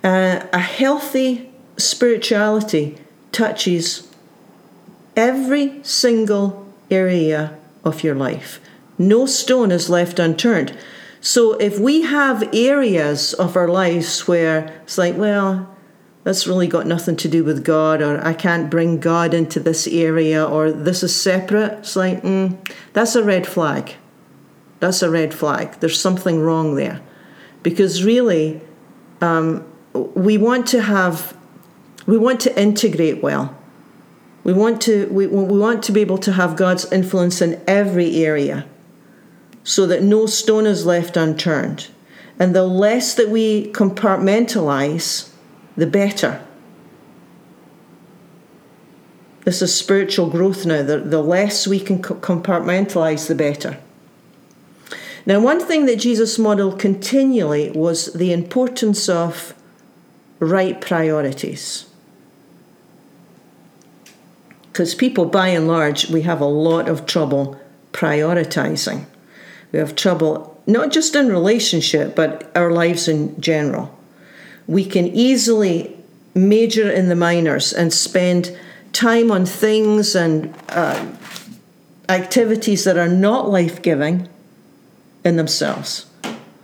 Uh, 0.03 0.45
a 0.53 0.59
healthy 0.59 1.51
spirituality 1.77 2.97
touches 3.31 4.07
every 5.15 5.83
single 5.83 6.67
area 6.89 7.57
of 7.83 8.03
your 8.03 8.15
life. 8.15 8.59
No 8.97 9.25
stone 9.25 9.71
is 9.71 9.89
left 9.89 10.19
unturned. 10.19 10.77
So 11.21 11.53
if 11.53 11.79
we 11.79 12.03
have 12.03 12.53
areas 12.53 13.33
of 13.33 13.57
our 13.57 13.67
lives 13.67 14.27
where 14.27 14.79
it's 14.83 14.97
like, 14.97 15.17
well, 15.17 15.75
that's 16.23 16.47
really 16.47 16.67
got 16.67 16.87
nothing 16.87 17.15
to 17.17 17.27
do 17.27 17.43
with 17.43 17.63
God, 17.63 18.01
or 18.01 18.23
I 18.25 18.33
can't 18.33 18.69
bring 18.69 18.99
God 18.99 19.33
into 19.33 19.59
this 19.59 19.87
area, 19.87 20.43
or 20.43 20.71
this 20.71 21.03
is 21.03 21.15
separate, 21.15 21.79
it's 21.79 21.95
like, 21.95 22.23
mm, 22.23 22.57
that's 22.93 23.15
a 23.15 23.23
red 23.23 23.45
flag. 23.45 23.93
That's 24.79 25.01
a 25.01 25.09
red 25.09 25.33
flag. 25.33 25.79
There's 25.79 25.99
something 25.99 26.41
wrong 26.41 26.75
there. 26.75 27.01
Because 27.61 28.03
really, 28.03 28.61
um, 29.21 29.65
we 29.93 30.37
want 30.37 30.67
to 30.67 30.81
have, 30.81 31.34
we 32.05 32.17
want 32.17 32.39
to 32.41 32.59
integrate 32.59 33.21
well. 33.21 33.55
We 34.43 34.53
want 34.53 34.81
to 34.83 35.07
we, 35.07 35.25
we 35.25 35.57
want 35.57 35.81
to 35.83 35.91
be 35.91 36.01
able 36.01 36.19
to 36.19 36.33
have 36.33 36.55
God's 36.55 36.91
influence 36.91 37.41
in 37.41 37.61
every 37.67 38.23
area 38.23 38.65
so 39.63 39.87
that 39.87 40.03
no 40.03 40.27
stone 40.27 40.67
is 40.67 40.85
left 40.85 41.17
unturned. 41.17 41.87
And 42.37 42.55
the 42.55 42.65
less 42.65 43.15
that 43.15 43.29
we 43.29 43.71
compartmentalize, 43.71 45.31
the 45.75 45.87
better. 45.87 46.45
This 49.45 49.61
is 49.61 49.73
spiritual 49.73 50.29
growth 50.29 50.65
now. 50.65 50.83
The, 50.83 50.99
the 50.99 51.21
less 51.21 51.65
we 51.65 51.79
can 51.79 52.01
compartmentalize, 52.01 53.27
the 53.27 53.35
better. 53.35 53.79
Now, 55.25 55.39
one 55.39 55.59
thing 55.59 55.87
that 55.87 55.97
Jesus 55.97 56.37
modeled 56.37 56.79
continually 56.79 57.71
was 57.71 58.13
the 58.13 58.31
importance 58.31 59.09
of 59.09 59.55
right 60.39 60.79
priorities 60.79 61.87
because 64.75 64.93
people, 64.93 65.23
by 65.23 65.47
and 65.47 65.69
large, 65.69 66.09
we 66.09 66.23
have 66.23 66.41
a 66.41 66.45
lot 66.45 66.89
of 66.89 67.05
trouble 67.05 67.57
prioritizing. 67.93 69.05
We 69.71 69.79
have 69.79 69.95
trouble 69.95 70.61
not 70.67 70.91
just 70.91 71.15
in 71.15 71.29
relationship, 71.29 72.13
but 72.13 72.51
our 72.53 72.69
lives 72.71 73.07
in 73.07 73.39
general. 73.39 73.97
We 74.67 74.83
can 74.83 75.07
easily 75.07 75.97
major 76.33 76.91
in 76.91 77.07
the 77.07 77.15
minors 77.15 77.71
and 77.71 77.93
spend 77.93 78.59
time 78.91 79.31
on 79.31 79.45
things 79.45 80.13
and 80.13 80.53
uh, 80.67 81.07
activities 82.09 82.83
that 82.83 82.97
are 82.97 83.07
not 83.07 83.47
life 83.47 83.81
giving 83.81 84.27
in 85.23 85.37
themselves. 85.37 86.05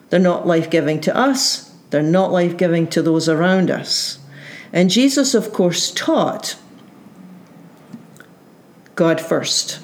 They're 0.10 0.20
not 0.20 0.46
life 0.46 0.70
giving 0.70 1.00
to 1.00 1.16
us, 1.16 1.74
they're 1.92 2.04
not 2.04 2.34
life 2.34 2.58
giving 2.58 2.88
to 2.88 3.02
those 3.02 3.30
around 3.30 3.72
us. 3.72 4.20
And 4.74 4.90
Jesus, 4.90 5.34
of 5.34 5.54
course, 5.54 5.92
taught 5.92 6.58
God 9.02 9.20
first. 9.20 9.80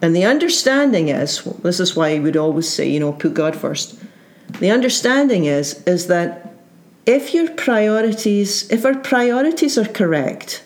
And 0.00 0.16
the 0.16 0.24
understanding 0.24 1.10
is 1.10 1.44
this 1.62 1.78
is 1.78 1.94
why 1.94 2.14
he 2.14 2.20
would 2.20 2.38
always 2.38 2.66
say, 2.66 2.88
you 2.88 2.98
know, 2.98 3.12
put 3.12 3.34
God 3.34 3.54
first. 3.54 4.00
The 4.60 4.70
understanding 4.70 5.44
is 5.44 5.82
is 5.82 6.06
that 6.06 6.54
if 7.04 7.34
your 7.34 7.50
priorities, 7.50 8.70
if 8.70 8.86
our 8.86 8.94
priorities 8.94 9.76
are 9.76 9.84
correct, 9.84 10.64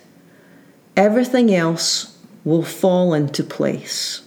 everything 0.97 1.53
else 1.53 2.17
will 2.45 2.63
fall 2.63 3.13
into 3.13 3.43
place. 3.43 4.23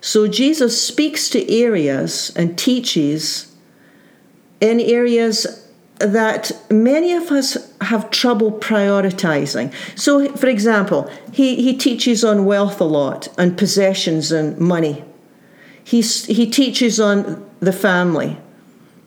So 0.00 0.26
Jesus 0.26 0.84
speaks 0.84 1.30
to 1.30 1.48
areas 1.48 2.32
and 2.34 2.58
teaches 2.58 3.54
in 4.60 4.80
areas 4.80 5.61
that 6.02 6.52
many 6.70 7.12
of 7.12 7.30
us 7.30 7.72
have 7.80 8.10
trouble 8.10 8.52
prioritizing. 8.52 9.72
So, 9.98 10.34
for 10.36 10.48
example, 10.48 11.10
he, 11.32 11.62
he 11.62 11.76
teaches 11.76 12.24
on 12.24 12.44
wealth 12.44 12.80
a 12.80 12.84
lot, 12.84 13.28
and 13.38 13.56
possessions 13.56 14.32
and 14.32 14.58
money. 14.58 15.04
He's, 15.84 16.26
he 16.26 16.50
teaches 16.50 16.98
on 17.00 17.48
the 17.60 17.72
family, 17.72 18.38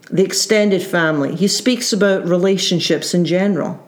the 0.09 0.23
extended 0.23 0.81
family. 0.81 1.35
He 1.35 1.47
speaks 1.47 1.91
about 1.91 2.25
relationships 2.25 3.13
in 3.13 3.25
general. 3.25 3.81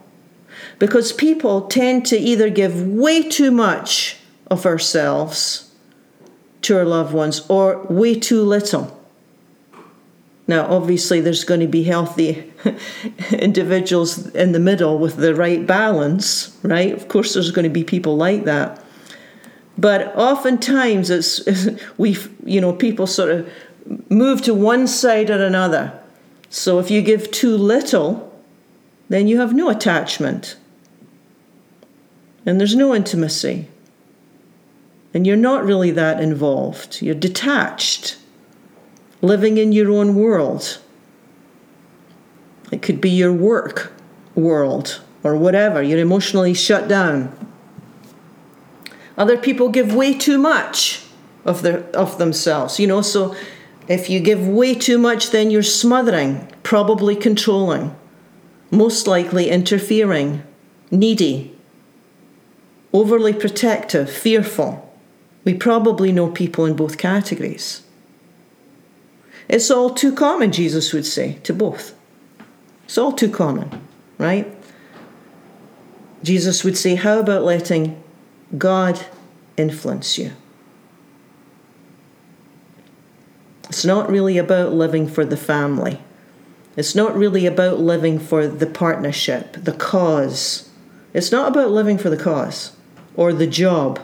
Because 0.78 1.12
people 1.12 1.62
tend 1.62 2.06
to 2.06 2.16
either 2.16 2.50
give 2.50 2.86
way 2.86 3.22
too 3.22 3.50
much 3.50 4.16
of 4.50 4.66
ourselves 4.66 5.72
to 6.62 6.76
our 6.76 6.84
loved 6.84 7.14
ones 7.14 7.44
or 7.48 7.84
way 7.88 8.18
too 8.18 8.42
little. 8.42 8.97
Now, 10.48 10.66
obviously, 10.66 11.20
there's 11.20 11.44
going 11.44 11.60
to 11.60 11.68
be 11.68 11.84
healthy 11.84 12.50
individuals 13.32 14.28
in 14.28 14.52
the 14.52 14.58
middle 14.58 14.98
with 14.98 15.16
the 15.16 15.34
right 15.34 15.66
balance, 15.66 16.56
right? 16.62 16.92
Of 16.94 17.06
course, 17.08 17.34
there's 17.34 17.50
going 17.50 17.64
to 17.64 17.70
be 17.70 17.84
people 17.84 18.16
like 18.16 18.44
that. 18.44 18.82
But 19.76 20.16
oftentimes, 20.16 21.10
it's 21.10 21.46
we, 21.98 22.16
you 22.44 22.62
know, 22.62 22.72
people 22.72 23.06
sort 23.06 23.30
of 23.30 23.52
move 24.08 24.40
to 24.42 24.54
one 24.54 24.86
side 24.86 25.28
or 25.28 25.44
another. 25.44 25.92
So 26.48 26.78
if 26.78 26.90
you 26.90 27.02
give 27.02 27.30
too 27.30 27.54
little, 27.54 28.32
then 29.10 29.28
you 29.28 29.40
have 29.40 29.52
no 29.54 29.68
attachment, 29.68 30.56
and 32.46 32.58
there's 32.58 32.74
no 32.74 32.94
intimacy, 32.94 33.68
and 35.12 35.26
you're 35.26 35.36
not 35.36 35.64
really 35.64 35.90
that 35.90 36.22
involved. 36.22 37.02
You're 37.02 37.14
detached 37.14 38.16
living 39.20 39.58
in 39.58 39.72
your 39.72 39.90
own 39.90 40.14
world. 40.14 40.78
It 42.70 42.82
could 42.82 43.00
be 43.00 43.10
your 43.10 43.32
work 43.32 43.92
world 44.34 45.00
or 45.22 45.36
whatever. 45.36 45.82
You're 45.82 45.98
emotionally 45.98 46.54
shut 46.54 46.88
down. 46.88 47.34
Other 49.16 49.36
people 49.36 49.68
give 49.68 49.94
way 49.94 50.14
too 50.14 50.38
much 50.38 51.04
of 51.44 51.62
their 51.62 51.80
of 51.96 52.18
themselves, 52.18 52.78
you 52.78 52.86
know, 52.86 53.02
so 53.02 53.34
if 53.88 54.10
you 54.10 54.20
give 54.20 54.46
way 54.46 54.74
too 54.74 54.98
much 54.98 55.30
then 55.30 55.50
you're 55.50 55.62
smothering, 55.62 56.46
probably 56.62 57.16
controlling, 57.16 57.96
most 58.70 59.06
likely 59.06 59.48
interfering, 59.48 60.42
needy, 60.90 61.56
overly 62.92 63.32
protective, 63.32 64.10
fearful. 64.10 64.84
We 65.44 65.54
probably 65.54 66.12
know 66.12 66.30
people 66.30 66.66
in 66.66 66.76
both 66.76 66.98
categories. 66.98 67.82
It's 69.48 69.70
all 69.70 69.90
too 69.90 70.12
common, 70.12 70.52
Jesus 70.52 70.92
would 70.92 71.06
say 71.06 71.38
to 71.44 71.54
both. 71.54 71.94
It's 72.84 72.98
all 72.98 73.12
too 73.12 73.30
common, 73.30 73.80
right? 74.18 74.46
Jesus 76.22 76.64
would 76.64 76.76
say, 76.76 76.96
How 76.96 77.18
about 77.18 77.42
letting 77.42 78.02
God 78.56 79.06
influence 79.56 80.18
you? 80.18 80.32
It's 83.68 83.84
not 83.84 84.10
really 84.10 84.38
about 84.38 84.72
living 84.72 85.08
for 85.08 85.24
the 85.24 85.36
family. 85.36 86.00
It's 86.76 86.94
not 86.94 87.16
really 87.16 87.46
about 87.46 87.80
living 87.80 88.18
for 88.18 88.46
the 88.46 88.66
partnership, 88.66 89.52
the 89.52 89.72
cause. 89.72 90.70
It's 91.12 91.32
not 91.32 91.48
about 91.48 91.70
living 91.70 91.98
for 91.98 92.08
the 92.10 92.16
cause 92.16 92.76
or 93.16 93.32
the 93.32 93.46
job 93.46 94.00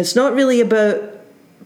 It's 0.00 0.14
not 0.14 0.34
really 0.34 0.60
about 0.60 1.09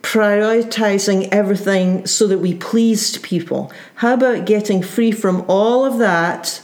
prioritizing 0.05 1.27
everything 1.33 2.07
so 2.07 2.27
that 2.27 2.39
we 2.39 2.55
pleased 2.55 3.23
people? 3.23 3.73
How 3.97 4.13
about 4.13 4.45
getting 4.45 4.83
free 4.83 5.11
from 5.11 5.45
all 5.49 5.87
of 5.87 5.99
that 5.99 6.63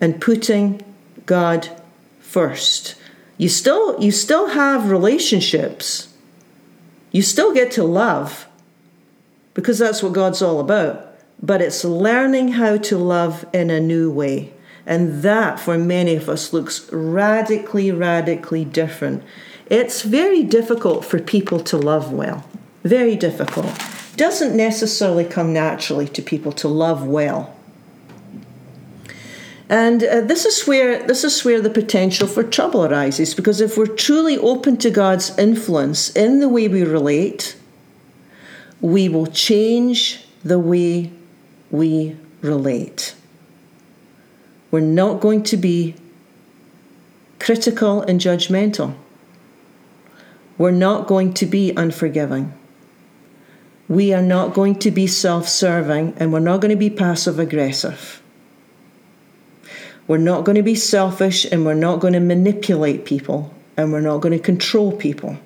and 0.00 0.20
putting 0.20 0.82
God 1.26 1.68
first? 2.18 2.94
You 3.36 3.50
still 3.50 4.00
you 4.02 4.10
still 4.10 4.48
have 4.48 4.90
relationships. 4.90 6.08
You 7.12 7.20
still 7.20 7.52
get 7.52 7.70
to 7.72 7.84
love 7.84 8.46
because 9.52 9.78
that's 9.78 10.02
what 10.02 10.14
God's 10.14 10.40
all 10.40 10.58
about. 10.58 11.14
But 11.42 11.60
it's 11.60 11.84
learning 11.84 12.52
how 12.52 12.78
to 12.78 12.96
love 12.96 13.44
in 13.52 13.68
a 13.68 13.78
new 13.78 14.10
way. 14.10 14.54
And 14.86 15.22
that, 15.22 15.60
for 15.60 15.76
many 15.76 16.14
of 16.14 16.28
us, 16.28 16.52
looks 16.52 16.90
radically, 16.92 17.90
radically 17.90 18.64
different. 18.64 19.22
It's 19.66 20.02
very 20.02 20.42
difficult 20.42 21.04
for 21.04 21.18
people 21.18 21.60
to 21.60 21.76
love 21.76 22.12
well. 22.12 22.44
Very 22.84 23.16
difficult. 23.16 23.72
Doesn't 24.16 24.56
necessarily 24.56 25.24
come 25.24 25.52
naturally 25.52 26.08
to 26.08 26.22
people 26.22 26.52
to 26.52 26.68
love 26.68 27.06
well. 27.06 27.56
And 29.68 30.04
uh, 30.04 30.20
this 30.20 30.44
is 30.44 30.66
where 30.66 31.04
this 31.04 31.24
is 31.24 31.44
where 31.44 31.60
the 31.60 31.70
potential 31.70 32.28
for 32.28 32.44
trouble 32.44 32.84
arises 32.86 33.34
because 33.34 33.60
if 33.60 33.76
we're 33.76 33.86
truly 33.86 34.38
open 34.38 34.76
to 34.78 34.90
God's 34.90 35.36
influence 35.36 36.10
in 36.10 36.38
the 36.38 36.48
way 36.48 36.68
we 36.68 36.84
relate, 36.84 37.56
we 38.80 39.08
will 39.08 39.26
change 39.26 40.24
the 40.44 40.60
way 40.60 41.10
we 41.72 42.16
relate. 42.42 43.16
We're 44.70 44.80
not 44.80 45.20
going 45.20 45.42
to 45.44 45.56
be 45.56 45.96
critical 47.40 48.02
and 48.02 48.20
judgmental. 48.20 48.94
We're 50.58 50.70
not 50.70 51.06
going 51.06 51.34
to 51.34 51.46
be 51.46 51.72
unforgiving. 51.76 52.52
We 53.88 54.12
are 54.12 54.22
not 54.22 54.54
going 54.54 54.78
to 54.80 54.90
be 54.90 55.06
self 55.06 55.48
serving 55.48 56.14
and 56.16 56.32
we're 56.32 56.40
not 56.40 56.60
going 56.60 56.70
to 56.70 56.76
be 56.76 56.90
passive 56.90 57.38
aggressive. 57.38 58.20
We're 60.08 60.18
not 60.18 60.44
going 60.44 60.56
to 60.56 60.62
be 60.62 60.74
selfish 60.74 61.44
and 61.44 61.64
we're 61.64 61.74
not 61.74 62.00
going 62.00 62.12
to 62.12 62.20
manipulate 62.20 63.04
people 63.04 63.52
and 63.76 63.92
we're 63.92 64.00
not 64.00 64.18
going 64.18 64.32
to 64.32 64.38
control 64.38 64.92
people. 64.92 65.36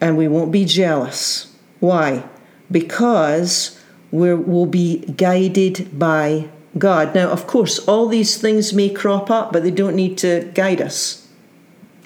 And 0.00 0.16
we 0.16 0.26
won't 0.28 0.50
be 0.50 0.64
jealous. 0.64 1.54
Why? 1.80 2.24
Because 2.70 3.80
we 4.10 4.34
will 4.34 4.66
be 4.66 4.98
guided 4.98 5.98
by 5.98 6.48
God. 6.76 7.14
Now, 7.14 7.30
of 7.30 7.46
course, 7.46 7.78
all 7.86 8.08
these 8.08 8.36
things 8.36 8.72
may 8.72 8.88
crop 8.90 9.30
up, 9.30 9.52
but 9.52 9.62
they 9.62 9.70
don't 9.70 9.94
need 9.94 10.18
to 10.18 10.50
guide 10.54 10.80
us, 10.80 11.21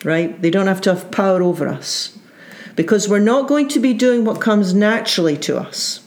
right? 0.04 0.40
They 0.40 0.50
don't 0.50 0.66
have 0.66 0.80
to 0.82 0.94
have 0.94 1.10
power 1.10 1.42
over 1.42 1.68
us 1.68 2.18
because 2.76 3.08
we're 3.08 3.18
not 3.18 3.48
going 3.48 3.68
to 3.68 3.80
be 3.80 3.94
doing 3.94 4.24
what 4.24 4.40
comes 4.40 4.74
naturally 4.74 5.36
to 5.38 5.58
us. 5.58 6.00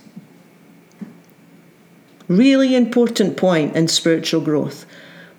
Really 2.27 2.75
important 2.75 3.37
point 3.37 3.75
in 3.75 3.87
spiritual 3.87 4.41
growth. 4.41 4.85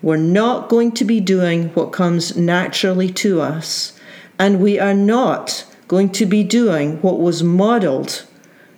We're 0.02 0.16
not 0.16 0.68
going 0.68 0.92
to 0.92 1.04
be 1.04 1.20
doing 1.20 1.68
what 1.68 1.92
comes 1.92 2.36
naturally 2.36 3.12
to 3.12 3.40
us, 3.40 3.98
and 4.38 4.60
we 4.60 4.78
are 4.78 4.94
not 4.94 5.66
going 5.88 6.10
to 6.10 6.26
be 6.26 6.42
doing 6.42 7.00
what 7.02 7.20
was 7.20 7.42
modeled 7.42 8.24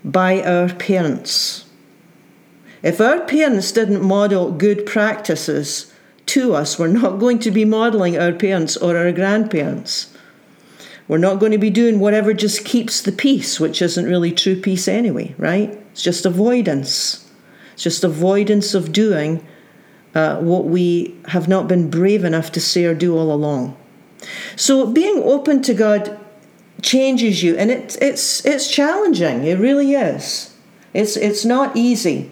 by 0.04 0.42
our 0.42 0.68
parents. 0.68 1.64
If 2.82 3.00
our 3.00 3.20
parents 3.20 3.70
didn't 3.70 4.02
model 4.02 4.50
good 4.50 4.84
practices 4.84 5.91
to 6.26 6.54
us, 6.54 6.78
we're 6.78 6.88
not 6.88 7.18
going 7.18 7.38
to 7.40 7.50
be 7.50 7.64
modeling 7.64 8.18
our 8.18 8.32
parents 8.32 8.76
or 8.76 8.96
our 8.96 9.12
grandparents. 9.12 10.16
We're 11.08 11.18
not 11.18 11.40
going 11.40 11.52
to 11.52 11.58
be 11.58 11.70
doing 11.70 11.98
whatever 11.98 12.32
just 12.32 12.64
keeps 12.64 13.02
the 13.02 13.12
peace, 13.12 13.58
which 13.58 13.82
isn't 13.82 14.04
really 14.04 14.32
true 14.32 14.56
peace 14.56 14.88
anyway, 14.88 15.35
right? 15.37 15.70
It's 15.90 16.02
just 16.02 16.24
avoidance. 16.24 17.30
It's 17.74 17.82
just 17.82 18.04
avoidance 18.04 18.74
of 18.74 18.92
doing 18.92 19.44
uh, 20.14 20.37
what 20.38 20.64
we 20.64 21.14
have 21.26 21.48
not 21.48 21.68
been 21.68 21.90
brave 21.90 22.24
enough 22.24 22.52
to 22.52 22.61
say 22.61 22.85
or 22.85 22.94
do 22.94 23.16
all 23.16 23.32
along. 23.32 23.76
So 24.56 24.87
being 24.87 25.22
open 25.24 25.62
to 25.62 25.74
God 25.74 26.18
changes 26.82 27.42
you, 27.42 27.56
and 27.56 27.70
it, 27.70 27.96
it's 28.00 28.44
it's 28.44 28.70
challenging. 28.70 29.44
It 29.44 29.58
really 29.58 29.94
is. 29.94 30.54
It's 30.94 31.16
it's 31.16 31.44
not 31.44 31.76
easy. 31.76 32.30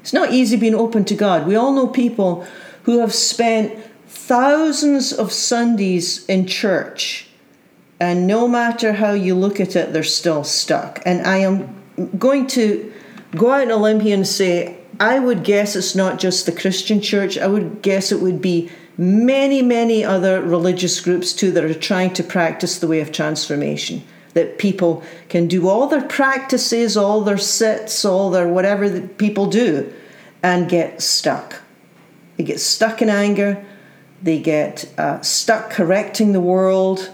It's 0.00 0.12
not 0.12 0.32
easy 0.32 0.56
being 0.56 0.74
open 0.74 1.04
to 1.06 1.14
God. 1.14 1.46
We 1.46 1.56
all 1.56 1.72
know 1.72 1.86
people 1.86 2.46
who 2.84 3.00
have 3.00 3.14
spent 3.14 3.78
thousands 4.06 5.12
of 5.12 5.32
Sundays 5.32 6.24
in 6.26 6.46
church, 6.46 7.28
and 8.00 8.26
no 8.26 8.48
matter 8.48 8.92
how 8.94 9.12
you 9.12 9.34
look 9.34 9.60
at 9.60 9.76
it, 9.76 9.92
they're 9.92 10.02
still 10.02 10.44
stuck. 10.44 11.02
And 11.04 11.26
I 11.26 11.38
am 11.38 11.74
going 12.18 12.46
to 12.48 12.92
go 13.34 13.50
out 13.50 13.62
on 13.62 13.70
a 13.70 13.76
limb 13.76 14.00
here 14.00 14.14
and 14.14 14.26
say, 14.26 14.78
I 15.00 15.18
would 15.18 15.44
guess 15.44 15.76
it's 15.76 15.94
not 15.94 16.18
just 16.18 16.46
the 16.46 16.52
Christian 16.52 17.00
church. 17.00 17.38
I 17.38 17.46
would 17.46 17.82
guess 17.82 18.10
it 18.10 18.20
would 18.20 18.40
be 18.40 18.70
many, 18.96 19.62
many 19.62 20.04
other 20.04 20.42
religious 20.42 21.00
groups 21.00 21.32
too 21.32 21.52
that 21.52 21.64
are 21.64 21.74
trying 21.74 22.12
to 22.14 22.24
practice 22.24 22.78
the 22.78 22.88
way 22.88 23.00
of 23.00 23.12
transformation. 23.12 24.02
That 24.38 24.56
people 24.56 25.02
can 25.28 25.48
do 25.48 25.68
all 25.68 25.88
their 25.88 26.06
practices, 26.06 26.96
all 26.96 27.22
their 27.22 27.38
sits, 27.38 28.04
all 28.04 28.30
their 28.30 28.46
whatever 28.46 28.88
that 28.88 29.18
people 29.18 29.46
do, 29.46 29.92
and 30.44 30.68
get 30.68 31.02
stuck. 31.02 31.60
They 32.36 32.44
get 32.44 32.60
stuck 32.60 33.02
in 33.02 33.08
anger, 33.08 33.66
they 34.22 34.38
get 34.38 34.88
uh, 34.96 35.20
stuck 35.22 35.70
correcting 35.70 36.30
the 36.30 36.40
world, 36.40 37.10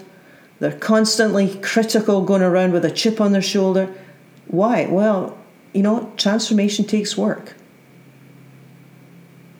they're 0.59 0.77
constantly 0.77 1.55
critical, 1.63 2.21
going 2.21 2.43
around 2.43 2.73
with 2.73 2.85
a 2.85 2.91
chip 2.91 3.19
on 3.19 3.31
their 3.31 3.41
shoulder. 3.41 3.91
Why? 4.45 4.85
Well, 4.85 5.35
you 5.73 5.81
know, 5.81 6.13
transformation 6.15 6.85
takes 6.85 7.17
work. 7.17 7.55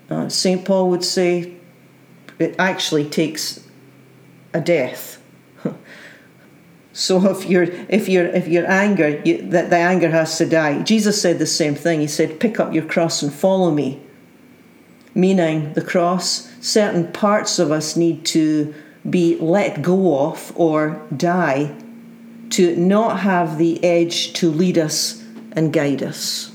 Uh, 0.07 0.29
St. 0.29 0.63
Paul 0.63 0.91
would 0.91 1.03
say 1.03 1.55
it 2.37 2.55
actually 2.59 3.09
takes 3.09 3.67
a 4.53 4.61
death. 4.61 5.19
So 6.97 7.29
if 7.29 7.45
you're 7.45 7.67
if 7.89 8.07
you're 8.07 8.27
if 8.27 8.47
you're 8.47 8.71
anger, 8.71 9.21
you, 9.25 9.41
that 9.49 9.69
the 9.69 9.75
anger 9.75 10.09
has 10.11 10.37
to 10.37 10.45
die. 10.45 10.81
Jesus 10.81 11.21
said 11.21 11.39
the 11.39 11.45
same 11.45 11.75
thing. 11.75 11.99
He 11.99 12.07
said, 12.07 12.39
"Pick 12.39 12.57
up 12.57 12.73
your 12.73 12.85
cross 12.85 13.21
and 13.21 13.33
follow 13.33 13.69
me." 13.69 14.01
Meaning 15.13 15.73
the 15.73 15.81
cross, 15.81 16.49
certain 16.61 17.11
parts 17.11 17.59
of 17.59 17.69
us 17.69 17.97
need 17.97 18.23
to 18.27 18.73
be 19.09 19.37
let 19.41 19.81
go 19.81 20.29
of 20.29 20.53
or 20.55 21.05
die 21.15 21.75
to 22.51 22.77
not 22.77 23.19
have 23.19 23.57
the 23.57 23.83
edge 23.83 24.31
to 24.35 24.49
lead 24.49 24.77
us 24.77 25.21
and 25.51 25.73
guide 25.73 26.01
us. 26.01 26.53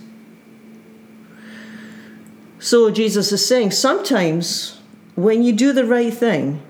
So 2.58 2.90
Jesus 2.90 3.30
is 3.30 3.46
saying 3.46 3.72
sometimes 3.72 4.78
when 5.16 5.42
you 5.42 5.52
do 5.52 5.74
the 5.74 5.84
right 5.84 6.12
thing, 6.12 6.62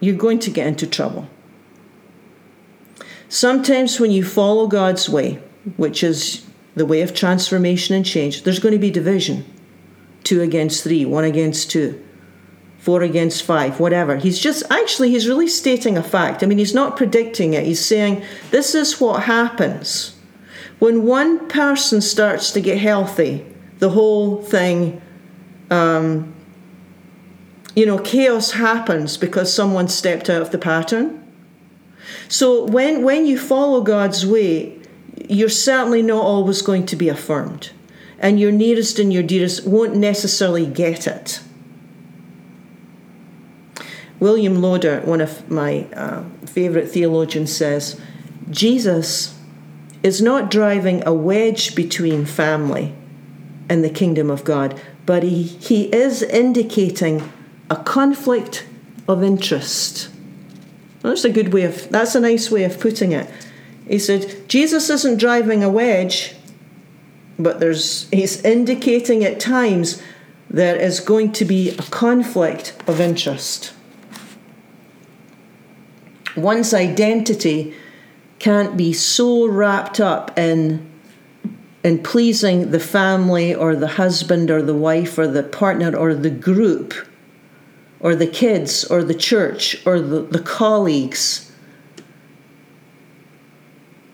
you're 0.00 0.16
going 0.16 0.40
to 0.40 0.50
get 0.50 0.66
into 0.66 0.88
trouble. 0.88 1.28
Sometimes 3.32 3.98
when 3.98 4.10
you 4.10 4.22
follow 4.22 4.66
God's 4.66 5.08
way, 5.08 5.38
which 5.78 6.04
is 6.04 6.46
the 6.74 6.84
way 6.84 7.00
of 7.00 7.14
transformation 7.14 7.96
and 7.96 8.04
change, 8.04 8.42
there's 8.42 8.58
going 8.58 8.74
to 8.74 8.78
be 8.78 8.90
division 8.90 9.46
two 10.22 10.42
against 10.42 10.84
three, 10.84 11.06
one 11.06 11.24
against 11.24 11.70
two, 11.70 11.98
four 12.78 13.00
against 13.00 13.42
five, 13.42 13.80
whatever. 13.80 14.16
He's 14.16 14.38
just 14.38 14.62
actually, 14.70 15.08
he's 15.08 15.26
really 15.26 15.48
stating 15.48 15.96
a 15.96 16.02
fact. 16.02 16.42
I 16.42 16.46
mean, 16.46 16.58
he's 16.58 16.74
not 16.74 16.98
predicting 16.98 17.54
it. 17.54 17.64
He's 17.64 17.82
saying, 17.82 18.22
this 18.50 18.74
is 18.74 19.00
what 19.00 19.22
happens 19.22 20.14
when 20.78 21.06
one 21.06 21.48
person 21.48 22.02
starts 22.02 22.50
to 22.50 22.60
get 22.60 22.76
healthy, 22.76 23.46
the 23.78 23.88
whole 23.88 24.42
thing, 24.42 25.00
um, 25.70 26.34
you 27.74 27.86
know, 27.86 27.98
chaos 27.98 28.50
happens 28.50 29.16
because 29.16 29.54
someone 29.54 29.88
stepped 29.88 30.28
out 30.28 30.42
of 30.42 30.50
the 30.50 30.58
pattern. 30.58 31.21
So 32.32 32.64
when, 32.64 33.02
when 33.02 33.26
you 33.26 33.38
follow 33.38 33.82
God's 33.82 34.24
way, 34.24 34.78
you're 35.28 35.50
certainly 35.50 36.00
not 36.00 36.24
always 36.24 36.62
going 36.62 36.86
to 36.86 36.96
be 36.96 37.10
affirmed. 37.10 37.72
And 38.18 38.40
your 38.40 38.50
nearest 38.50 38.98
and 38.98 39.12
your 39.12 39.22
dearest 39.22 39.66
won't 39.66 39.96
necessarily 39.96 40.64
get 40.64 41.06
it. 41.06 41.42
William 44.18 44.62
Loader, 44.62 45.02
one 45.02 45.20
of 45.20 45.50
my 45.50 45.86
uh, 45.92 46.24
favorite 46.46 46.90
theologians, 46.90 47.54
says 47.54 48.00
Jesus 48.48 49.38
is 50.02 50.22
not 50.22 50.50
driving 50.50 51.06
a 51.06 51.12
wedge 51.12 51.74
between 51.74 52.24
family 52.24 52.94
and 53.68 53.84
the 53.84 53.90
kingdom 53.90 54.30
of 54.30 54.42
God, 54.42 54.80
but 55.04 55.22
he, 55.22 55.42
he 55.42 55.94
is 55.94 56.22
indicating 56.22 57.30
a 57.68 57.76
conflict 57.76 58.66
of 59.06 59.22
interest. 59.22 60.08
That's 61.02 61.24
a 61.24 61.30
good 61.30 61.52
way 61.52 61.64
of, 61.64 61.88
that's 61.90 62.14
a 62.14 62.20
nice 62.20 62.50
way 62.50 62.64
of 62.64 62.78
putting 62.80 63.12
it. 63.12 63.28
He 63.88 63.98
said, 63.98 64.48
Jesus 64.48 64.88
isn't 64.90 65.18
driving 65.18 65.64
a 65.64 65.68
wedge, 65.68 66.34
but 67.38 67.60
there's, 67.60 68.08
he's 68.10 68.42
indicating 68.44 69.24
at 69.24 69.40
times 69.40 70.02
there 70.48 70.76
is 70.76 71.00
going 71.00 71.32
to 71.32 71.44
be 71.44 71.70
a 71.70 71.82
conflict 71.82 72.74
of 72.86 73.00
interest. 73.00 73.72
one's 76.36 76.72
identity 76.72 77.74
can't 78.38 78.76
be 78.76 78.92
so 78.92 79.46
wrapped 79.46 80.00
up 80.00 80.36
in 80.38 80.88
in 81.84 82.00
pleasing 82.00 82.70
the 82.70 82.78
family 82.78 83.52
or 83.52 83.74
the 83.74 83.88
husband 83.88 84.50
or 84.50 84.62
the 84.62 84.74
wife 84.74 85.18
or 85.18 85.26
the 85.26 85.42
partner 85.42 85.96
or 85.96 86.14
the 86.14 86.30
group 86.30 86.94
or 88.02 88.14
the 88.14 88.26
kids 88.26 88.84
or 88.84 89.02
the 89.02 89.14
church 89.14 89.84
or 89.86 90.00
the, 90.00 90.22
the 90.22 90.40
colleagues 90.40 91.50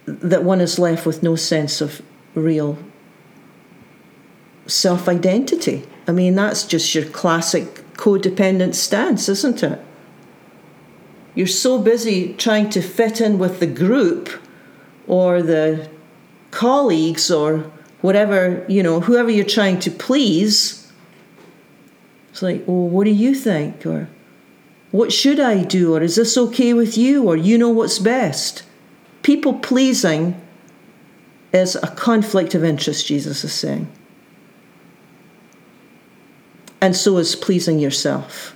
that 0.07 0.44
one 0.44 0.61
is 0.61 0.79
left 0.79 1.05
with 1.05 1.22
no 1.22 1.35
sense 1.35 1.81
of 1.81 2.01
real 2.35 2.79
self 4.66 5.09
identity. 5.09 5.85
I 6.07 6.12
mean, 6.12 6.35
that's 6.35 6.64
just 6.64 6.94
your 6.94 7.05
classic 7.07 7.74
codependent 7.94 8.74
stance, 8.74 9.29
isn't 9.29 9.62
it? 9.62 9.81
You're 11.35 11.46
so 11.46 11.81
busy 11.81 12.35
trying 12.35 12.70
to 12.70 12.83
fit 12.83 13.20
in 13.20 13.38
with 13.38 13.61
the 13.61 13.66
group 13.66 14.29
or 15.07 15.42
the 15.42 15.88
colleagues 16.51 17.31
or 17.31 17.70
whatever, 18.01 18.64
you 18.68 18.83
know, 18.83 19.01
whoever 19.01 19.31
you're 19.31 19.44
trying 19.44 19.79
to 19.81 19.90
please. 19.90 20.78
It's 22.31 22.43
like, 22.43 22.64
well, 22.67 22.88
what 22.88 23.05
do 23.05 23.11
you 23.11 23.35
think? 23.35 23.85
Or 23.87 24.09
what 24.91 25.12
should 25.12 25.41
I 25.41 25.64
do? 25.64 25.95
Or 25.95 26.03
is 26.03 26.17
this 26.17 26.37
okay 26.37 26.73
with 26.73 26.97
you? 26.97 27.25
Or 27.25 27.37
you 27.37 27.59
know 27.59 27.71
what's 27.71 27.99
best? 27.99 28.62
People 29.23 29.55
pleasing 29.55 30.41
is 31.53 31.77
a 31.77 31.88
conflict 31.88 32.55
of 32.55 32.64
interest, 32.64 33.07
Jesus 33.07 33.45
is 33.45 33.53
saying. 33.53 33.91
And 36.81 36.95
so 36.95 37.17
is 37.19 37.35
pleasing 37.35 37.79
yourself. 37.79 38.55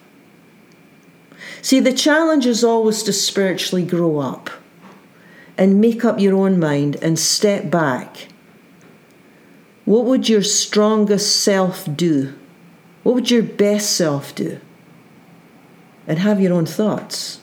See, 1.60 1.80
the 1.80 1.92
challenge 1.92 2.46
is 2.46 2.64
always 2.64 3.02
to 3.04 3.12
spiritually 3.12 3.84
grow 3.84 4.18
up 4.18 4.50
and 5.58 5.80
make 5.80 6.04
up 6.04 6.18
your 6.18 6.36
own 6.36 6.58
mind 6.58 6.96
and 6.96 7.18
step 7.18 7.70
back. 7.70 8.28
What 9.84 10.04
would 10.04 10.28
your 10.28 10.42
strongest 10.42 11.36
self 11.42 11.88
do? 11.96 12.34
What 13.02 13.14
would 13.14 13.30
your 13.30 13.42
best 13.42 13.96
self 13.96 14.34
do? 14.34 14.60
And 16.06 16.18
have 16.18 16.40
your 16.40 16.52
own 16.52 16.66
thoughts. 16.66 17.40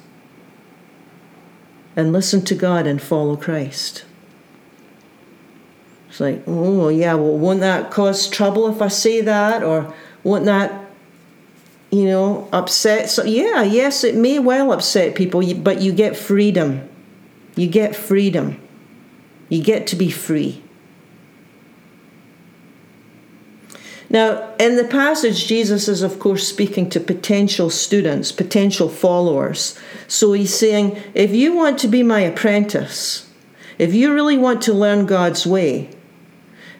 And 1.95 2.13
listen 2.13 2.43
to 2.45 2.55
God 2.55 2.87
and 2.87 3.01
follow 3.01 3.35
Christ. 3.35 4.05
It's 6.09 6.19
like, 6.19 6.43
oh, 6.47 6.89
yeah, 6.89 7.13
well, 7.13 7.37
won't 7.37 7.59
that 7.59 7.91
cause 7.91 8.29
trouble 8.29 8.67
if 8.67 8.81
I 8.81 8.87
say 8.87 9.21
that? 9.21 9.63
Or 9.63 9.93
won't 10.23 10.45
that 10.45 10.89
you 11.91 12.05
know, 12.05 12.47
upset. 12.51 13.09
So, 13.09 13.23
yeah, 13.23 13.63
yes, 13.63 14.03
it 14.03 14.15
may 14.15 14.39
well 14.39 14.71
upset 14.71 15.15
people, 15.15 15.41
but 15.55 15.81
you 15.81 15.91
get 15.91 16.15
freedom. 16.15 16.87
You 17.55 17.67
get 17.67 17.95
freedom. 17.95 18.59
You 19.49 19.63
get 19.63 19.87
to 19.87 19.95
be 19.95 20.11
free. 20.11 20.63
Now, 24.09 24.53
in 24.59 24.75
the 24.75 24.85
passage, 24.85 25.45
Jesus 25.45 25.87
is, 25.87 26.01
of 26.01 26.17
course, 26.17 26.47
speaking 26.47 26.89
to 26.89 26.99
potential 26.99 27.69
students, 27.69 28.31
potential 28.31 28.89
followers. 28.89 29.77
So 30.07 30.33
he's 30.33 30.53
saying, 30.53 30.97
if 31.13 31.31
you 31.31 31.55
want 31.55 31.77
to 31.79 31.87
be 31.87 32.01
my 32.01 32.21
apprentice, 32.21 33.31
if 33.77 33.93
you 33.93 34.11
really 34.13 34.37
want 34.37 34.63
to 34.63 34.73
learn 34.73 35.05
God's 35.05 35.45
way, 35.45 35.95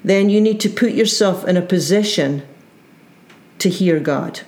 then 0.04 0.30
you 0.30 0.42
need 0.42 0.60
to 0.62 0.70
put 0.70 0.94
yourself 0.94 1.48
in 1.48 1.56
a 1.56 1.62
position 1.62 2.42
to 3.60 3.70
hear 3.70 4.00
God. 4.00 4.42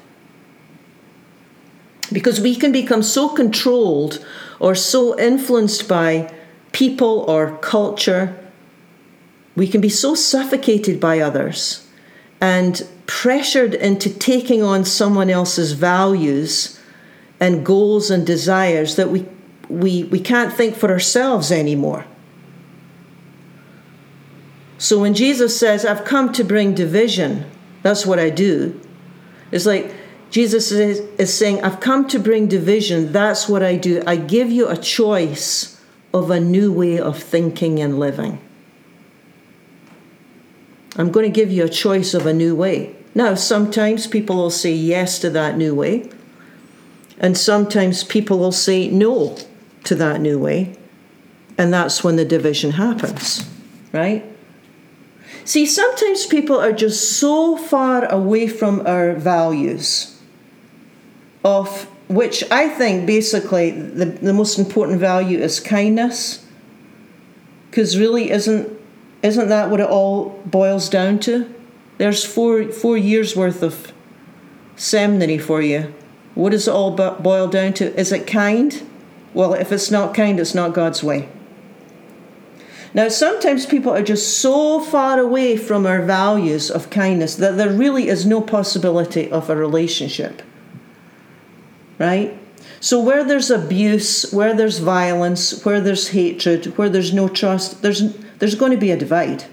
Because 2.11 2.41
we 2.41 2.55
can 2.55 2.71
become 2.71 3.03
so 3.03 3.29
controlled 3.29 4.25
or 4.59 4.73
so 4.73 5.17
influenced 5.19 5.87
by 5.87 6.33
people 6.71 7.19
or 7.27 7.57
culture. 7.57 8.37
We 9.55 9.67
can 9.67 9.81
be 9.81 9.89
so 9.89 10.15
suffocated 10.15 10.99
by 10.99 11.19
others 11.19 11.87
and 12.41 12.85
pressured 13.05 13.75
into 13.75 14.09
taking 14.09 14.63
on 14.63 14.83
someone 14.83 15.29
else's 15.29 15.73
values 15.73 16.79
and 17.39 17.65
goals 17.65 18.09
and 18.09 18.25
desires 18.25 18.95
that 18.95 19.09
we, 19.09 19.25
we, 19.69 20.05
we 20.05 20.19
can't 20.19 20.51
think 20.51 20.75
for 20.75 20.89
ourselves 20.89 21.51
anymore. 21.51 22.05
So 24.79 24.99
when 24.99 25.13
Jesus 25.13 25.57
says, 25.57 25.85
I've 25.85 26.03
come 26.03 26.33
to 26.33 26.43
bring 26.43 26.73
division, 26.73 27.45
that's 27.83 28.05
what 28.05 28.17
I 28.17 28.31
do. 28.31 28.81
It's 29.51 29.67
like 29.67 29.93
Jesus 30.31 30.71
is, 30.71 30.99
is 31.19 31.37
saying, 31.37 31.63
I've 31.63 31.79
come 31.79 32.07
to 32.07 32.19
bring 32.19 32.47
division. 32.47 33.11
That's 33.11 33.47
what 33.47 33.61
I 33.61 33.75
do. 33.75 34.01
I 34.07 34.15
give 34.15 34.49
you 34.49 34.67
a 34.67 34.77
choice 34.77 35.79
of 36.13 36.31
a 36.31 36.39
new 36.39 36.71
way 36.71 36.99
of 36.99 37.21
thinking 37.21 37.79
and 37.79 37.99
living. 37.99 38.39
I'm 40.97 41.11
going 41.11 41.25
to 41.25 41.31
give 41.31 41.51
you 41.51 41.65
a 41.65 41.69
choice 41.69 42.13
of 42.13 42.25
a 42.25 42.33
new 42.33 42.55
way. 42.55 42.95
Now, 43.13 43.35
sometimes 43.35 44.07
people 44.07 44.35
will 44.37 44.49
say 44.49 44.73
yes 44.73 45.19
to 45.19 45.29
that 45.31 45.57
new 45.57 45.75
way, 45.75 46.09
and 47.19 47.37
sometimes 47.37 48.03
people 48.03 48.39
will 48.39 48.51
say 48.51 48.89
no 48.89 49.37
to 49.83 49.95
that 49.95 50.21
new 50.21 50.39
way, 50.39 50.77
and 51.57 51.73
that's 51.73 52.03
when 52.03 52.15
the 52.15 52.25
division 52.25 52.71
happens, 52.71 53.49
right? 53.91 54.23
See, 55.43 55.65
sometimes 55.65 56.25
people 56.25 56.57
are 56.57 56.71
just 56.71 57.17
so 57.17 57.57
far 57.57 58.05
away 58.05 58.47
from 58.47 58.85
our 58.85 59.13
values 59.13 60.19
of 61.43 61.87
which 62.07 62.43
I 62.51 62.67
think 62.67 63.07
basically 63.07 63.71
the, 63.71 64.05
the 64.05 64.33
most 64.33 64.59
important 64.59 64.99
value 64.99 65.39
is 65.39 65.59
kindness. 65.59 66.45
Because 67.69 67.97
really 67.97 68.31
isn't 68.31 68.80
isn't 69.23 69.49
that 69.49 69.69
what 69.69 69.79
it 69.79 69.89
all 69.89 70.41
boils 70.45 70.89
down 70.89 71.19
to? 71.19 71.53
There's 71.97 72.25
four 72.25 72.71
four 72.71 72.97
years 72.97 73.35
worth 73.35 73.61
of 73.61 73.93
seminary 74.75 75.37
for 75.37 75.61
you. 75.61 75.93
What 76.33 76.51
does 76.51 76.67
it 76.67 76.71
all 76.71 76.91
boil 76.91 77.47
down 77.47 77.73
to? 77.73 77.99
Is 77.99 78.11
it 78.11 78.25
kind? 78.25 78.87
Well, 79.33 79.53
if 79.53 79.71
it's 79.71 79.91
not 79.91 80.13
kind, 80.13 80.39
it's 80.39 80.55
not 80.55 80.73
God's 80.73 81.03
way. 81.03 81.29
Now, 82.93 83.07
sometimes 83.07 83.65
people 83.65 83.93
are 83.93 84.03
just 84.03 84.39
so 84.39 84.81
far 84.81 85.19
away 85.19 85.55
from 85.55 85.85
our 85.85 86.01
values 86.01 86.69
of 86.69 86.89
kindness 86.89 87.35
that 87.35 87.55
there 87.55 87.71
really 87.71 88.09
is 88.09 88.25
no 88.25 88.41
possibility 88.41 89.31
of 89.31 89.49
a 89.49 89.55
relationship 89.55 90.41
right? 92.01 92.35
So 92.79 92.99
where 92.99 93.23
there's 93.23 93.51
abuse, 93.51 94.31
where 94.31 94.55
there's 94.55 94.79
violence, 94.79 95.63
where 95.63 95.79
there's 95.79 96.09
hatred, 96.09 96.75
where 96.77 96.89
there's 96.89 97.13
no 97.13 97.27
trust, 97.27 97.83
there's 97.83 98.01
there's 98.41 98.55
going 98.55 98.71
to 98.71 98.77
be 98.77 98.89
a 98.89 98.97
divide. 98.97 99.43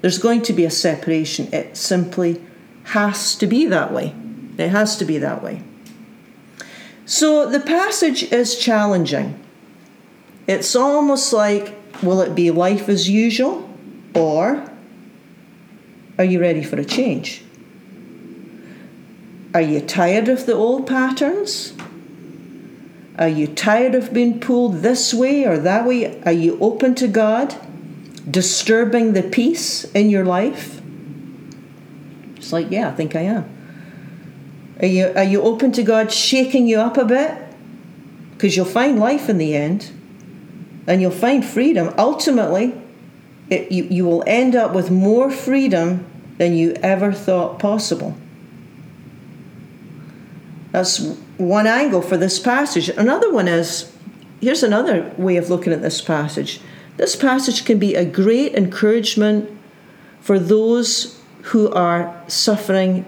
There's 0.00 0.18
going 0.18 0.42
to 0.42 0.52
be 0.52 0.64
a 0.64 0.70
separation. 0.70 1.48
It 1.54 1.76
simply 1.76 2.44
has 2.86 3.36
to 3.36 3.46
be 3.46 3.66
that 3.66 3.92
way. 3.92 4.16
It 4.58 4.70
has 4.70 4.96
to 4.96 5.04
be 5.04 5.18
that 5.18 5.44
way. 5.44 5.62
So 7.04 7.48
the 7.48 7.60
passage 7.60 8.24
is 8.32 8.58
challenging. 8.58 9.38
It's 10.48 10.74
almost 10.74 11.32
like 11.32 11.76
will 12.02 12.20
it 12.20 12.34
be 12.34 12.50
life 12.50 12.88
as 12.88 13.08
usual 13.08 13.70
or 14.12 14.72
are 16.18 16.24
you 16.24 16.40
ready 16.40 16.64
for 16.64 16.80
a 16.80 16.84
change? 16.84 17.44
Are 19.54 19.60
you 19.60 19.80
tired 19.80 20.28
of 20.28 20.46
the 20.46 20.54
old 20.54 20.88
patterns? 20.88 21.74
Are 23.20 23.28
you 23.28 23.46
tired 23.46 23.94
of 23.94 24.12
being 24.12 24.40
pulled 24.40 24.78
this 24.78 25.14
way 25.14 25.44
or 25.44 25.58
that 25.58 25.86
way? 25.86 26.20
Are 26.24 26.32
you 26.32 26.58
open 26.60 26.96
to 26.96 27.06
God 27.06 27.56
disturbing 28.30 29.12
the 29.12 29.22
peace 29.22 29.84
in 29.84 30.10
your 30.10 30.24
life? 30.24 30.80
It's 32.36 32.52
like, 32.52 32.70
yeah, 32.70 32.88
I 32.88 32.92
think 32.92 33.16
I 33.16 33.22
am. 33.22 33.52
Are 34.80 34.86
you, 34.86 35.12
are 35.16 35.24
you 35.24 35.42
open 35.42 35.72
to 35.72 35.82
God 35.82 36.12
shaking 36.12 36.66
you 36.66 36.78
up 36.78 36.96
a 36.96 37.04
bit? 37.04 37.36
Because 38.32 38.56
you'll 38.56 38.66
find 38.66 38.98
life 38.98 39.28
in 39.28 39.38
the 39.38 39.56
end 39.56 39.90
and 40.86 41.00
you'll 41.00 41.10
find 41.10 41.44
freedom. 41.44 41.94
Ultimately, 41.98 42.74
it, 43.48 43.72
you, 43.72 43.84
you 43.84 44.04
will 44.04 44.22
end 44.26 44.54
up 44.54 44.74
with 44.74 44.90
more 44.90 45.30
freedom 45.30 46.04
than 46.38 46.54
you 46.54 46.72
ever 46.82 47.12
thought 47.12 47.58
possible. 47.58 48.16
That's 50.72 50.98
one 51.38 51.66
angle 51.66 52.02
for 52.02 52.16
this 52.16 52.38
passage. 52.38 52.88
Another 52.90 53.32
one 53.32 53.48
is 53.48 53.92
here's 54.40 54.62
another 54.62 55.12
way 55.16 55.36
of 55.36 55.48
looking 55.48 55.72
at 55.72 55.80
this 55.80 56.02
passage. 56.02 56.60
This 56.96 57.16
passage 57.16 57.64
can 57.64 57.78
be 57.78 57.94
a 57.94 58.04
great 58.04 58.54
encouragement 58.54 59.50
for 60.20 60.38
those 60.38 61.20
who 61.42 61.70
are 61.72 62.22
suffering 62.26 63.04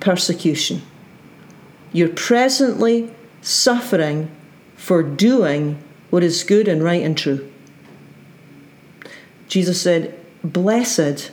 persecution. 0.00 0.82
You're 1.92 2.08
presently 2.08 3.14
suffering 3.42 4.30
for 4.76 5.02
doing 5.02 5.82
what 6.10 6.22
is 6.22 6.44
good 6.44 6.68
and 6.68 6.82
right 6.82 7.02
and 7.02 7.16
true. 7.16 7.50
Jesus 9.48 9.80
said, 9.80 10.18
Blessed 10.42 11.30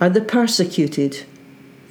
are 0.00 0.10
the 0.10 0.20
persecuted 0.20 1.24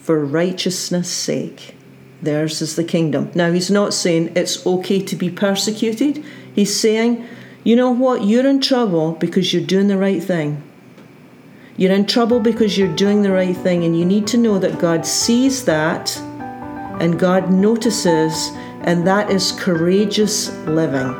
for 0.02 0.24
righteousness' 0.26 1.10
sake 1.10 1.76
theirs 2.22 2.62
is 2.62 2.76
the 2.76 2.84
kingdom. 2.84 3.32
Now, 3.34 3.52
he's 3.52 3.72
not 3.72 3.94
saying 3.94 4.34
it's 4.36 4.66
okay 4.66 5.02
to 5.02 5.16
be 5.16 5.30
persecuted. 5.30 6.24
He's 6.54 6.78
saying, 6.78 7.26
you 7.64 7.76
know 7.76 7.92
what? 7.92 8.24
You're 8.24 8.48
in 8.48 8.62
trouble 8.62 9.14
because 9.14 9.54
you're 9.54 9.66
doing 9.66 9.88
the 9.88 9.98
right 9.98 10.24
thing. 10.24 10.64
You're 11.76 11.94
in 11.94 12.06
trouble 12.06 12.40
because 12.40 12.78
you're 12.78 12.96
doing 12.96 13.22
the 13.22 13.32
right 13.32 13.56
thing, 13.56 13.84
and 13.84 13.98
you 13.98 14.06
need 14.06 14.28
to 14.28 14.38
know 14.38 14.60
that 14.60 14.80
God 14.80 15.06
sees 15.06 15.66
that 15.66 16.18
and 17.00 17.18
God 17.18 17.52
notices, 17.52 18.52
and 18.82 19.08
that 19.08 19.30
is 19.30 19.54
courageous 19.54 20.52
living. 20.66 21.14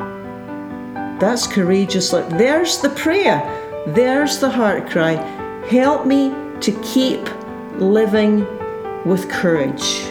That's 1.18 1.46
courageous 1.46 2.12
living. 2.12 2.36
There's 2.36 2.78
the 2.80 2.90
prayer, 2.90 3.40
there's 3.88 4.38
the 4.38 4.50
heart 4.50 4.90
cry. 4.90 5.14
Help 5.68 6.06
me 6.06 6.34
to 6.60 6.72
keep 6.82 7.20
living 7.76 8.46
with 9.06 9.30
courage. 9.30 10.02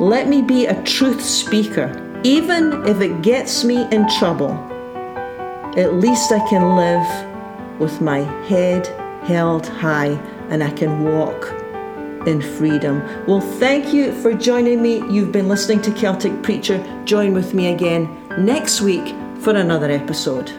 Let 0.00 0.26
me 0.28 0.42
be 0.42 0.66
a 0.66 0.82
truth 0.82 1.24
speaker, 1.24 2.20
even 2.24 2.84
if 2.86 3.00
it 3.00 3.22
gets 3.22 3.62
me 3.62 3.86
in 3.92 4.08
trouble. 4.18 4.75
At 5.76 5.94
least 5.94 6.32
I 6.32 6.38
can 6.48 6.74
live 6.74 7.78
with 7.78 8.00
my 8.00 8.20
head 8.48 8.86
held 9.26 9.66
high 9.66 10.18
and 10.48 10.64
I 10.64 10.70
can 10.70 11.04
walk 11.04 11.52
in 12.26 12.40
freedom. 12.40 13.02
Well, 13.26 13.40
thank 13.40 13.92
you 13.92 14.12
for 14.22 14.32
joining 14.32 14.80
me. 14.80 15.06
You've 15.10 15.32
been 15.32 15.48
listening 15.48 15.82
to 15.82 15.92
Celtic 15.92 16.42
Preacher. 16.42 16.82
Join 17.04 17.34
with 17.34 17.52
me 17.52 17.72
again 17.72 18.08
next 18.38 18.80
week 18.80 19.14
for 19.40 19.54
another 19.54 19.90
episode. 19.90 20.50